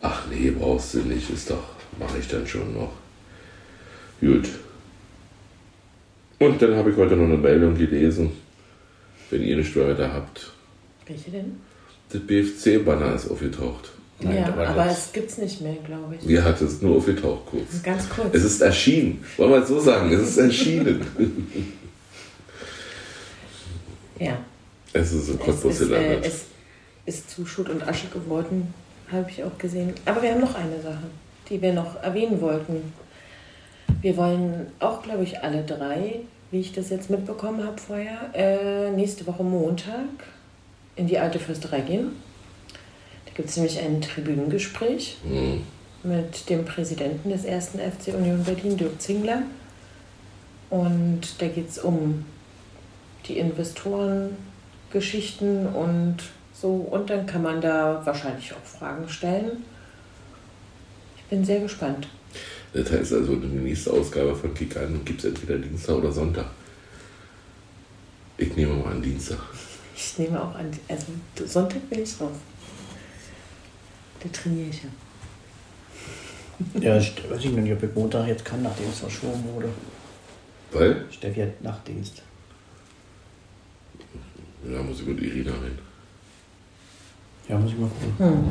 [0.00, 1.62] ach nee, brauchst du nicht, ist doch,
[1.98, 2.92] mache ich dann schon noch.
[4.20, 4.48] Gut.
[6.38, 8.30] Und dann habe ich heute noch eine Meldung gelesen,
[9.30, 10.52] wenn ihr eine Steuer da habt,
[11.06, 11.56] Welche denn?
[12.10, 13.90] das BFC-Banner ist aufgetaucht.
[14.22, 16.28] Nein, ja, aber aber, das- es gibt's nicht mehr, glaube ich.
[16.28, 17.82] Wie hat es nur aufgetaucht kurz?
[17.82, 18.28] Ganz kurz.
[18.34, 19.24] Es ist erschienen.
[19.38, 20.12] Wollen wir es so sagen?
[20.12, 21.00] Es ist erschienen.
[24.18, 24.38] ja.
[24.92, 26.44] Es ist ein Es Cottbus ist, äh, es
[27.06, 28.72] ist zu Schutt und Asche geworden,
[29.10, 29.94] habe ich auch gesehen.
[30.04, 31.02] Aber wir haben noch eine Sache,
[31.48, 32.92] die wir noch erwähnen wollten.
[34.00, 36.20] Wir wollen auch, glaube ich, alle drei,
[36.50, 40.04] wie ich das jetzt mitbekommen habe vorher, äh, nächste Woche Montag
[40.96, 42.12] in die alte Fürsterei gehen.
[43.26, 45.62] Da gibt es nämlich ein Tribünengespräch Hm.
[46.02, 49.42] mit dem Präsidenten des ersten FC Union Berlin, Dirk Zingler.
[50.70, 52.24] Und da geht es um
[53.26, 53.38] die
[54.90, 56.16] Investorengeschichten und
[56.52, 56.68] so.
[56.68, 59.64] Und dann kann man da wahrscheinlich auch Fragen stellen.
[61.16, 62.08] Ich bin sehr gespannt.
[62.72, 66.46] Das heißt also, die nächste Ausgabe von Kick an gibt es entweder Dienstag oder Sonntag.
[68.38, 69.38] Ich nehme mal an Dienstag.
[69.94, 71.06] Ich nehme auch an, also
[71.46, 72.30] Sonntag bin ich raus.
[74.20, 74.88] Da trainiere ich ja.
[76.80, 79.68] Ja, ich weiß ich noch nicht, ob ich Montag jetzt kann, nachdem es verschoben wurde.
[80.72, 81.06] Weil?
[81.10, 82.22] Steffi hat Nachtdienst.
[84.72, 85.78] Ja, muss ich mit Irina rein.
[87.48, 88.14] Ja, muss ich mal gucken.
[88.18, 88.44] Hm.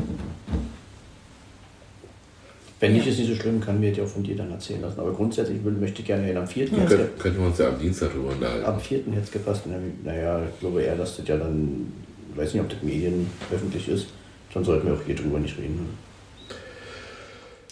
[2.81, 3.11] Wenn nicht, Ja.
[3.11, 4.99] ist nicht so schlimm, kann mir die auch von dir dann erzählen lassen.
[4.99, 6.37] Aber grundsätzlich will, möchte ich gerne hin.
[6.37, 6.65] Am 4.
[6.67, 6.77] Ja.
[6.77, 8.65] hätte Kön könnten wir uns ja am Dienstag drüber unterhalten.
[8.65, 8.97] Am 4.
[8.99, 9.63] hätte es gepasst.
[9.65, 11.91] Na, Naja, ich glaube eher, dass das ja dann,
[12.31, 14.07] ich weiß nicht, ob das Medien öffentlich ist.
[14.53, 15.89] Dann sollten wir auch hier drüber nicht reden.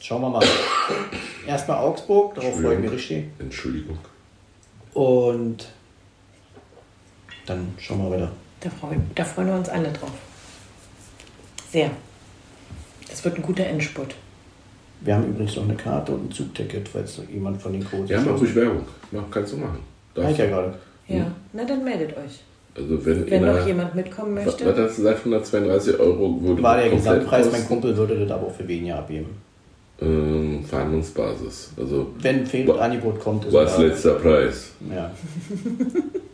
[0.01, 0.45] Schauen wir mal.
[1.45, 3.25] Erstmal Augsburg, darauf freue ich mich richtig.
[3.39, 3.97] Entschuldigung.
[4.93, 5.67] Und
[7.47, 8.31] dann schauen wir weiter.
[8.59, 10.11] Da freuen, da freuen wir uns alle drauf.
[11.71, 11.89] Sehr.
[13.09, 14.15] Das wird ein guter Endspurt.
[15.01, 18.09] Wir haben übrigens noch eine Karte und ein Zugticket, falls noch jemand von den Codes.
[18.09, 18.83] Ja, mach ruhig Werbung.
[19.11, 19.79] Mach, kannst du machen.
[20.15, 20.73] Mach Darfst ich ja gerade.
[21.07, 22.41] Ja, na dann meldet euch.
[22.75, 24.65] Also wenn, Wenn noch jemand mitkommen möchte.
[24.65, 25.19] was hast du gesagt?
[25.19, 27.67] 132 Euro würde War der Gesamtpreis, mein.
[27.67, 29.29] Kumpel würde das aber auch für weniger abgeben.
[29.99, 31.71] Ähm, Verhandlungsbasis.
[31.77, 34.71] Also Wenn ein Angebot kommt, ist was er- letzter Preis?
[34.93, 35.11] Ja.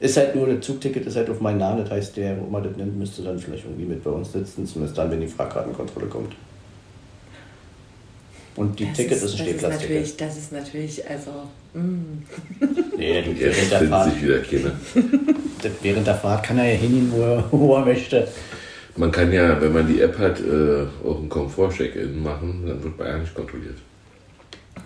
[0.00, 2.62] ist halt nur, das Zugticket ist halt auf meinen Namen, das heißt, der, wo man
[2.62, 6.06] das nennt, müsste dann vielleicht irgendwie mit bei uns sitzen, zumindest dann, wenn die Fahrkartenkontrolle
[6.06, 6.32] kommt.
[8.56, 9.90] Und die Das Ticket ist, das ein ist Stehplatzticket.
[9.90, 11.30] natürlich, das ist natürlich, also,
[11.74, 12.24] mm.
[12.96, 14.38] Nee, du, Jetzt während, der Fahrt, sich wieder
[15.62, 18.26] das- während der Fahrt kann er ja hingehen, wo er, wo er möchte.
[18.96, 22.96] Man kann ja, wenn man die App hat, äh, auch einen Komfort-Check-In machen, dann wird
[22.98, 23.76] Bayern nicht kontrolliert.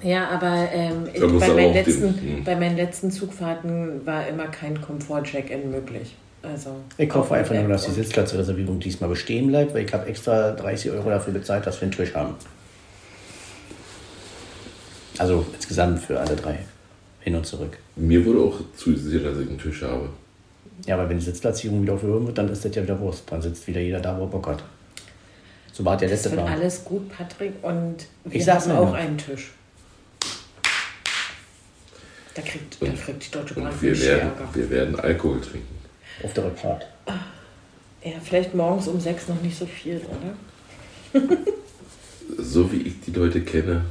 [0.02, 2.44] Ja, aber ähm, ich, bei, meinen auch den- letzten, hm.
[2.44, 6.14] bei meinen letzten Zugfahrten war immer kein Komfort-Check-In möglich.
[6.42, 10.52] Also, Ich hoffe einfach nur, dass die Sitzplatzreservierung diesmal bestehen bleibt, weil ich habe extra
[10.52, 12.34] 30 Euro dafür bezahlt, dass wir einen Tisch haben.
[15.18, 16.58] Also insgesamt für alle drei.
[17.20, 17.78] Hin und zurück.
[17.96, 20.10] Mir wurde auch zusichert, dass ich einen Tisch habe.
[20.86, 23.22] Ja, aber wenn die Sitzplatzierung wieder aufgehoben wird, dann ist das ja wieder Wurst.
[23.30, 24.62] Dann sitzt wieder jeder da, wo er Bock hat.
[25.72, 26.52] So war der Das letzte wird Mal.
[26.60, 29.52] alles gut, Patrick, und wir Ich haben auch einen Tisch.
[32.34, 34.48] Da kriegt, da Und- kriegt die Deutsche Bahn wir richtig werden, Ärger.
[34.54, 35.74] wir werden Alkohol trinken.
[36.22, 36.86] Auf der Rückfahrt.
[38.04, 40.00] Ja, vielleicht morgens um sechs noch nicht so viel,
[41.12, 41.22] oder?
[42.38, 43.82] So wie ich die Leute kenne,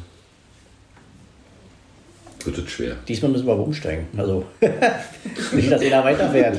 [2.43, 2.95] wird es schwer.
[3.07, 4.07] Diesmal müssen wir aber umsteigen.
[4.17, 4.43] Also
[5.53, 6.57] nicht, dass ihr da weiterfährt.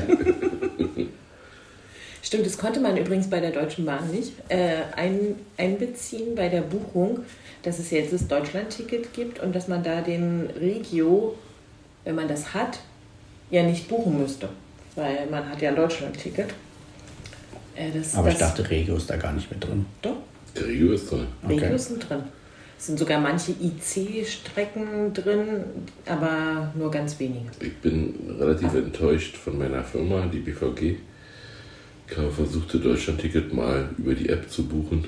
[2.23, 6.63] Stimmt, das konnte man übrigens bei der Deutschen Bahn nicht äh, ein, einbeziehen bei der
[6.63, 7.21] Buchung,
[7.63, 11.35] dass es jetzt das Deutschland-Ticket gibt und dass man da den Regio,
[12.05, 12.81] wenn man das hat,
[13.51, 14.49] ja nicht buchen müsste.
[14.95, 16.51] Weil man hat ja ein Deutschland-Ticket.
[17.75, 19.87] Äh, das, Aber ich das, dachte, Regio ist da gar nicht mit drin.
[20.03, 20.17] Doch,
[20.57, 21.27] Der Regio ist drin.
[21.43, 21.77] Okay.
[21.79, 22.23] sind drin.
[22.79, 25.65] Es sind sogar manche IC-Strecken drin,
[26.07, 27.51] aber nur ganz wenige.
[27.61, 30.97] Ich bin relativ enttäuscht von meiner Firma, die BVG.
[32.09, 35.07] Ich habe versucht, das Deutschland-Ticket mal über die App zu buchen.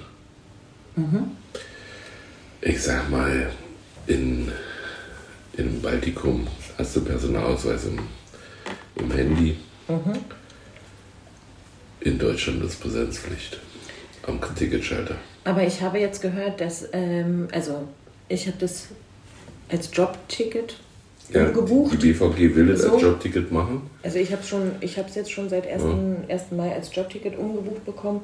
[2.63, 3.51] Ich sag mal,
[4.07, 4.51] in,
[5.57, 6.47] im Baltikum
[6.79, 7.99] hast du Personalausweis im,
[8.97, 9.57] im Handy.
[12.01, 13.59] In Deutschland ist Präsenzpflicht
[14.27, 15.15] am Ticketschalter.
[15.45, 17.87] Aber ich habe jetzt gehört, dass, ähm, also
[18.29, 18.89] ich habe das
[19.69, 20.77] als Jobticket
[21.33, 21.93] Ja, umgebucht.
[21.93, 22.93] die BVG will das So.
[22.95, 23.89] als Jobticket machen.
[24.03, 25.83] Also ich habe schon, ich habe es jetzt schon seit 1.
[26.29, 26.43] 1.
[26.53, 28.21] Mai als Jobticket umgebucht bekommen.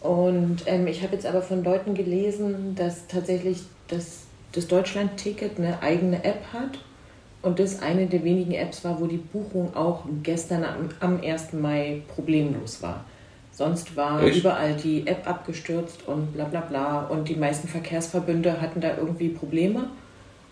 [0.00, 4.20] Und ähm, ich habe jetzt aber von Leuten gelesen, dass tatsächlich das,
[4.52, 6.78] das Deutschland-Ticket eine eigene App hat.
[7.42, 11.54] Und das eine der wenigen Apps war, wo die Buchung auch gestern am, am 1.
[11.54, 13.04] Mai problemlos war.
[13.52, 14.38] Sonst war Echt?
[14.38, 17.06] überall die App abgestürzt und bla bla bla.
[17.06, 19.88] Und die meisten Verkehrsverbünde hatten da irgendwie Probleme.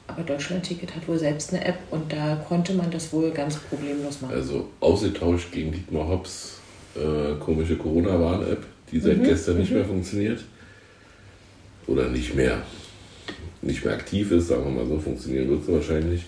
[0.07, 4.22] Aber Deutschland-Ticket hat wohl selbst eine App und da konnte man das wohl ganz problemlos
[4.22, 4.34] machen.
[4.34, 6.59] Also ausgetauscht gegen Dietmar Hopps
[6.97, 8.64] äh, komische Corona-Warn-App.
[8.91, 10.43] die seit gestern nicht mehr funktioniert.
[11.86, 12.62] Oder nicht mehr,
[13.62, 16.24] nicht mehr aktiv ist, sagen wir mal so, funktionieren wird sie wahrscheinlich.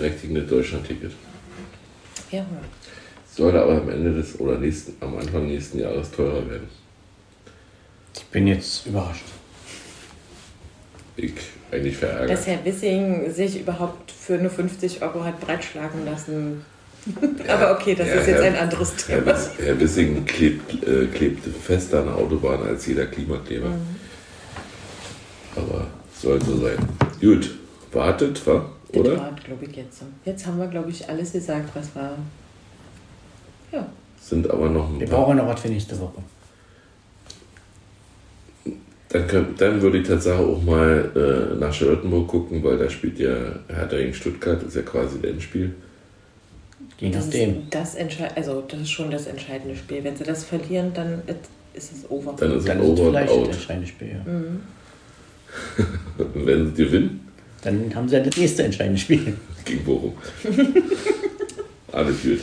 [0.00, 1.12] Direktsignet Deutschland-Ticket.
[2.30, 2.44] Ja.
[3.34, 6.68] Soll aber am Ende des oder nächsten, am Anfang nächsten Jahres teurer werden.
[8.14, 9.24] Ich bin jetzt überrascht.
[11.16, 11.32] Ich
[11.70, 12.30] eigentlich verärgert.
[12.30, 16.62] Dass Herr Wissing sich überhaupt für nur 50 Euro hat breitschlagen lassen.
[17.46, 19.34] Aber okay, das Ja, ist jetzt Herr- ein anderes Herr, Thema.
[19.34, 23.68] Wiss, Herr Wissing klebt, äh, klebt fester an der Autobahn als jeder Klimakleber.
[23.68, 23.96] Mhm.
[25.56, 25.86] Aber
[26.20, 26.76] soll so sein.
[27.20, 27.50] Gut,
[27.92, 28.70] wartet, wa?
[28.92, 29.18] Das oder?
[29.18, 30.04] war, glaube ich, jetzt so.
[30.24, 32.16] Jetzt haben wir, glaube ich, alles gesagt, was war.
[33.72, 33.86] Ja.
[34.20, 35.20] Sind aber noch ein Wir paar.
[35.24, 36.22] brauchen noch was für nächste Woche.
[39.08, 43.18] Dann, könnt, dann würde ich tatsächlich auch mal äh, nach Charlottenburg gucken, weil da spielt
[43.18, 43.34] ja
[43.68, 45.74] Hertha gegen Stuttgart, das ist ja quasi ein Endspiel.
[46.98, 47.50] Je Das nachdem.
[47.62, 47.96] ist, das
[48.34, 50.02] also, das ist schon das entscheidende Spiel.
[50.02, 51.22] Wenn sie das verlieren, dann
[51.74, 52.34] ist es over.
[52.36, 53.48] Dann ist es ist over und vielleicht das out.
[53.48, 54.08] entscheidende Spiel.
[54.08, 54.32] Ja.
[56.24, 57.25] Und wenn sie gewinnen,
[57.66, 59.36] Dann haben sie ja das nächste entscheidende Spiel.
[59.64, 60.12] gegen Bochum.
[61.92, 62.38] Alles gut.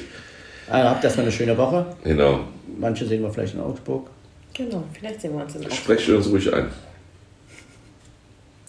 [0.69, 1.86] Also habt erstmal eine schöne Woche.
[2.03, 2.41] Genau.
[2.78, 4.09] Manche sehen wir vielleicht in Augsburg.
[4.53, 5.80] Genau, vielleicht sehen wir uns in Augsburg.
[5.80, 6.67] Sprecht uns ruhig an,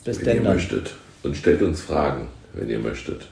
[0.05, 0.55] Bis wenn ihr denn dann.
[0.55, 0.95] möchtet.
[1.25, 3.27] Und stellt uns Fragen, wenn ihr möchtet.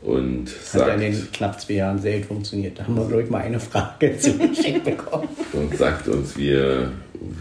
[0.00, 2.78] Und Hat ja sagt, in den knapp zwei Jahren sehr gut funktioniert.
[2.78, 5.28] Da haben wir, glaube ich, mal eine Frage zugeschickt bekommen.
[5.52, 6.90] und sagt uns, wie ihr,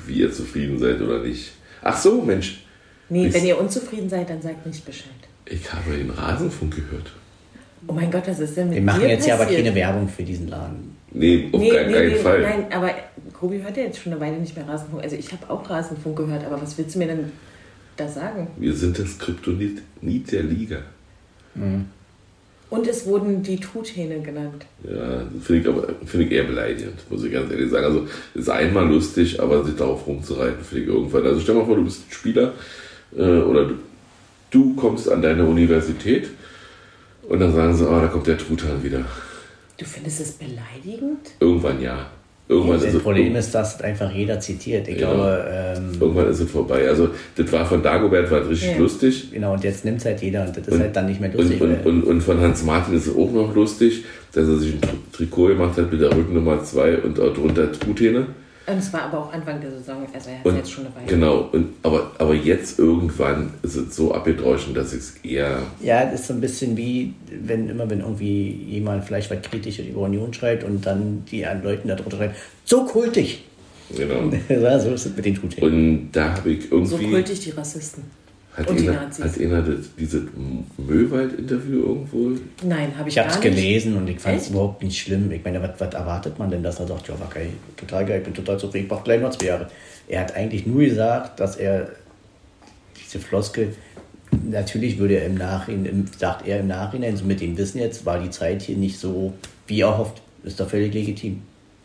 [0.05, 1.51] wie ihr zufrieden seid oder nicht.
[1.81, 2.62] Ach so, Mensch.
[3.10, 5.10] Nee, Ich- wenn ihr unzufrieden seid, dann sagt nicht Bescheid.
[5.45, 7.12] Ich habe den Rasenfunk gehört.
[7.88, 10.08] Oh mein Gott, was ist denn mit Wir machen dir jetzt ja aber keine Werbung
[10.08, 10.95] für diesen Laden.
[11.12, 12.41] Nee, auf Nee, keinen, nee, keinen nee, Fall.
[12.41, 12.89] nein, aber
[13.38, 15.04] Kobi hört ja jetzt schon eine Weile nicht mehr Rasenfunk.
[15.04, 17.32] Also ich habe auch Rasenfunk gehört, aber was willst du mir denn
[17.97, 18.47] da sagen?
[18.58, 20.78] Wir sind das Kryptonit Niet der Liga.
[22.70, 24.66] Und es wurden die Truthähne genannt.
[24.84, 27.86] Ja, finde ich aber finde ich eher beleidigend, muss ich ganz ehrlich sagen.
[27.86, 31.26] Also ist einmal lustig, aber sich darauf rumzureiten, finde ich irgendwann.
[31.28, 32.51] Also stell mal vor, du bist Spieler äh,
[33.22, 33.74] oder du,
[34.51, 36.30] du kommst an deine Universität
[37.30, 39.01] und dann sagen sie, oh, da kommt der Truthahn wieder.
[39.78, 41.32] Du findest es beleidigend?
[41.39, 42.07] Irgendwann ja.
[42.49, 44.88] Irgendwann ist, Das es, Problem ist, dass einfach jeder zitiert.
[44.89, 45.07] Ich Ja.
[45.14, 46.88] glaube, ähm, irgendwann ist es vorbei.
[46.89, 48.78] Also das war von Dagobert war das richtig Ja.
[48.78, 49.32] lustig.
[49.32, 51.30] genau, und jetzt nimmt es halt jeder und das ist Und- halt dann nicht mehr
[51.32, 51.61] Und, lustig.
[51.61, 54.03] und, weil- und, und von Hans Martin ist es auch noch lustig,
[54.34, 58.28] dass er sich ein Tri- Trikot gemacht hat mit der Rückennummer 2 und darunter Truthähne.
[58.66, 60.95] Und es war aber auch Anfang der Saison, also er hat Und, jetzt schon eine
[60.95, 61.05] Weile.
[61.07, 65.59] Genau, und, aber, aber jetzt irgendwann ist es so abgedroschen, dass ich es eher.
[65.82, 69.86] Ja, das ist so ein bisschen wie, wenn immer, wenn irgendwie jemand vielleicht was Kritisches
[69.88, 73.43] über Union schreibt und dann die anderen Leuten da drunter schreiben, so kultig.
[73.95, 74.32] Genau.
[74.80, 75.64] So ist es mit den Tuteen.
[75.64, 77.09] Und da habe ich So irgendwie.
[77.11, 78.03] kultig die Rassisten.
[78.56, 79.26] Hat und die einer, Nazis.
[79.26, 80.24] hat einer das, dieses
[80.78, 82.39] Möwald-Interview irgendwo?
[82.64, 85.32] Nein, habe ich, Ich habe es gelesen und ich fand es überhaupt nicht schlimm.
[85.32, 88.20] Ich meine, was, was erwartet man denn, dass er sagt, ja, war geil, total geil,
[88.20, 89.70] ich bin total zufrieden, ich mach gleich noch zwei Jahre.
[90.08, 91.89] Er hat eigentlich nur gesagt, dass er
[93.04, 93.76] diese Floskel,
[94.49, 98.20] natürlich würde er im Nachhinein, sagt er im Nachhinein, so mit dem Wissen jetzt, war
[98.20, 99.34] die Zeit hier nicht so,
[99.68, 100.22] wie er hofft.
[100.43, 101.41] Ist doch völlig legitim.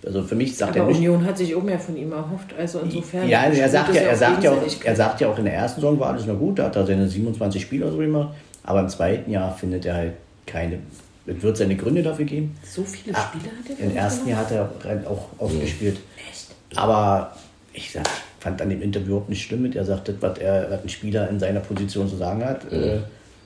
[0.08, 0.96] Also für mich sagt Aber er nicht.
[0.98, 2.54] Union hat sich auch mehr von ihm erhofft.
[2.58, 3.28] Also insofern.
[3.28, 5.52] Ja, er sagt ja, er auch sagt ja, auch, er sagt ja auch in der
[5.54, 8.80] ersten Saison war alles noch gut, da hat er seine 27 Spiele so gemacht, aber
[8.80, 10.12] im zweiten Jahr findet er halt
[10.46, 10.78] keine,
[11.26, 12.56] es wird seine Gründe dafür geben.
[12.64, 13.84] So viele Ah, Spiele hat er?
[13.86, 14.50] Im ersten gemacht?
[14.50, 15.98] Jahr hat er auch oft gespielt.
[16.30, 16.46] Echt?
[16.74, 17.36] Aber
[17.74, 18.08] ich sag,
[18.40, 19.76] fand an dem Interview überhaupt nicht schlimm mit.
[19.76, 23.00] Er sagte, was er was ein Spieler in seiner Position zu sagen hat, äh,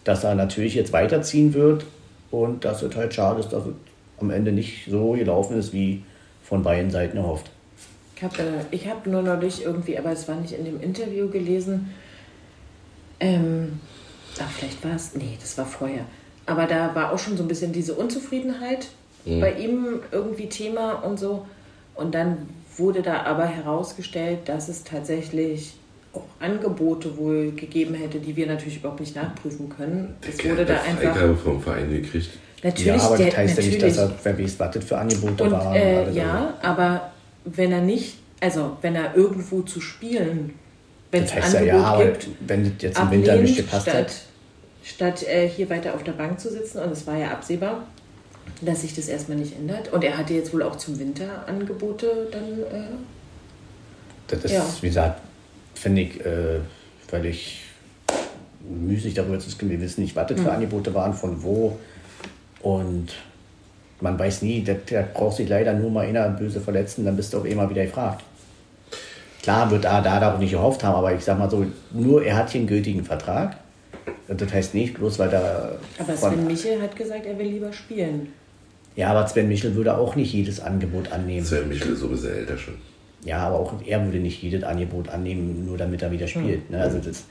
[0.05, 1.85] dass er natürlich jetzt weiterziehen wird
[2.31, 3.73] und dass es halt schade ist, dass es
[4.21, 6.05] am Ende nicht so gelaufen ist, wie
[6.53, 7.51] von beiden Seiten erhofft.
[8.15, 8.37] Ich habe
[8.71, 11.95] äh, hab nur neulich irgendwie, aber es war nicht in dem Interview gelesen.
[13.21, 13.81] Ähm,
[14.39, 15.15] ach, vielleicht war es.
[15.15, 16.05] Nee, das war vorher.
[16.45, 18.89] Aber da war auch schon so ein bisschen diese Unzufriedenheit
[19.25, 21.47] bei ihm irgendwie Thema und so.
[21.95, 25.73] Und dann wurde da aber herausgestellt, dass es tatsächlich
[26.13, 30.17] auch Angebote wohl gegeben hätte, die wir natürlich überhaupt nicht nachprüfen können.
[30.21, 31.15] Es wurde da einfach.
[31.15, 32.29] Freigabe vom Verein gekriegt.
[32.63, 35.45] Natürlich, ja, aber der, das heißt ja nicht, dass er, wer weiß, das für Angebote
[35.45, 35.75] Und waren.
[35.75, 37.11] äh, ja, aber
[37.45, 40.55] wenn er nicht, also wenn er irgendwo zu spielen,
[41.11, 43.57] wenn es das ein heißt ja, Angebot ja, gibt, wenn das jetzt im Winter nicht
[43.57, 44.13] gepasst statt, hat.
[44.85, 47.85] statt äh, hier weiter auf der Bank zu sitzen, und es war ja absehbar,
[48.61, 49.93] dass sich das erstmal nicht ändert.
[49.93, 52.45] Und er hatte jetzt wohl auch zum Winter Angebote dann.
[52.61, 52.85] Äh,
[54.29, 54.65] Das ist, Ja.
[54.81, 55.21] wie gesagt,
[55.75, 56.61] finde ich äh,
[57.09, 57.63] völlig
[58.69, 59.81] müßig darüber zu diskutieren.
[59.81, 61.77] Wir wissen nicht, was das für Angebote waren, von wo.
[62.63, 63.09] Und
[64.01, 67.33] man weiß nie, der, der braucht sich leider nur mal einer böse verletzen, dann bist
[67.33, 68.25] du auch immer wieder gefragt.
[69.43, 72.37] Klar wird er da darauf nicht gehofft haben, aber ich sag mal so, nur er
[72.37, 73.57] hat hier einen gültigen Vertrag.
[74.29, 77.47] Und das heißt nicht, bloß weil er aber von- Sven Michel hat gesagt, er will
[77.47, 78.33] lieber spielen.
[78.95, 81.45] Ja, aber Sven Michel würde auch nicht jedes Angebot annehmen.
[81.45, 82.75] Sven Michel ist so ein bisschen älter schon.
[83.25, 86.71] Ja, aber auch er würde nicht jedes Angebot annehmen, nur damit er wieder spielt.
[86.71, 86.81] Ne?
[86.81, 87.25] Also das,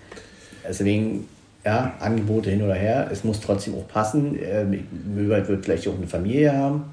[0.68, 1.28] deswegen,
[1.64, 4.38] ja, Angebote hin oder her, es muss trotzdem auch passen.
[4.41, 6.84] Ähm, Möwald wird vielleicht auch eine Familie haben.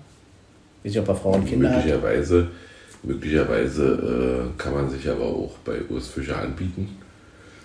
[0.82, 1.76] Ich weiß nicht, ob er Frau und Kinder hat.
[1.76, 2.48] Möglicherweise,
[3.02, 6.96] möglicherweise äh, kann man sich aber auch bei Urs Fischer anbieten.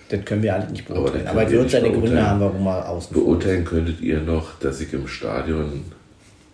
[0.10, 1.28] Das können wir alle nicht Aber beurteilen.
[1.28, 3.14] Aber, können er wir wird nicht seine Gründe haben, warum er außen.
[3.14, 5.84] Beurteilen könntet ihr noch, dass ich im Stadion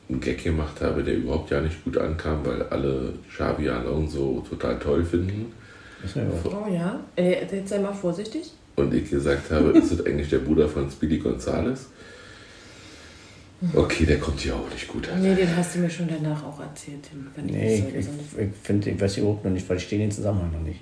[0.10, 4.80] einen Gag gemacht habe, der überhaupt ja nicht gut ankam, weil alle Xabi Alonso total
[4.80, 5.52] toll finden.
[6.45, 8.54] Oh ja, äh, jetzt sei mal vorsichtig.
[8.80, 11.88] Und ich gesagt habe, ist das eigentlich der Bruder von Speedy Gonzales?
[13.76, 15.22] Okay, der kommt hier auch nicht gut an.
[15.22, 17.00] Nee, den hast du mir schon danach auch erzählt.
[17.10, 19.76] Tim, wenn ich Nee, ich, so- ich, ich finde, ich weiß überhaupt noch nicht, weil
[19.78, 20.80] ich stehe den Zusammenhang noch nicht.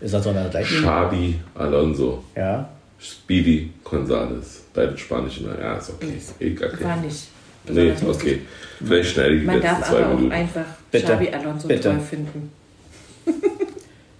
[0.00, 0.80] Ist das so eine gleiche?
[0.82, 2.68] Xabi Alonso, Ja.
[3.00, 5.46] Speedy Gonzales, beide Spanischen.
[5.60, 6.12] Ja, ist okay.
[6.38, 6.72] Egal.
[6.80, 7.26] War nicht.
[7.68, 8.40] Nee, okay.
[8.84, 10.32] Vielleicht schneide ich die Man letzten darf zwei aber auch Minuten.
[10.32, 10.64] einfach.
[10.92, 11.82] Xabi Alonso Bitte.
[11.90, 12.52] toll finden.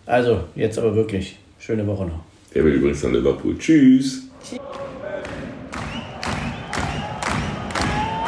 [0.07, 1.39] Also, jetzt aber wirklich.
[1.61, 2.25] Schöne Woche noch.
[2.55, 3.57] Der will übrigens nach Liverpool.
[3.59, 4.23] Tschüss.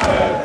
[0.01, 0.44] Werte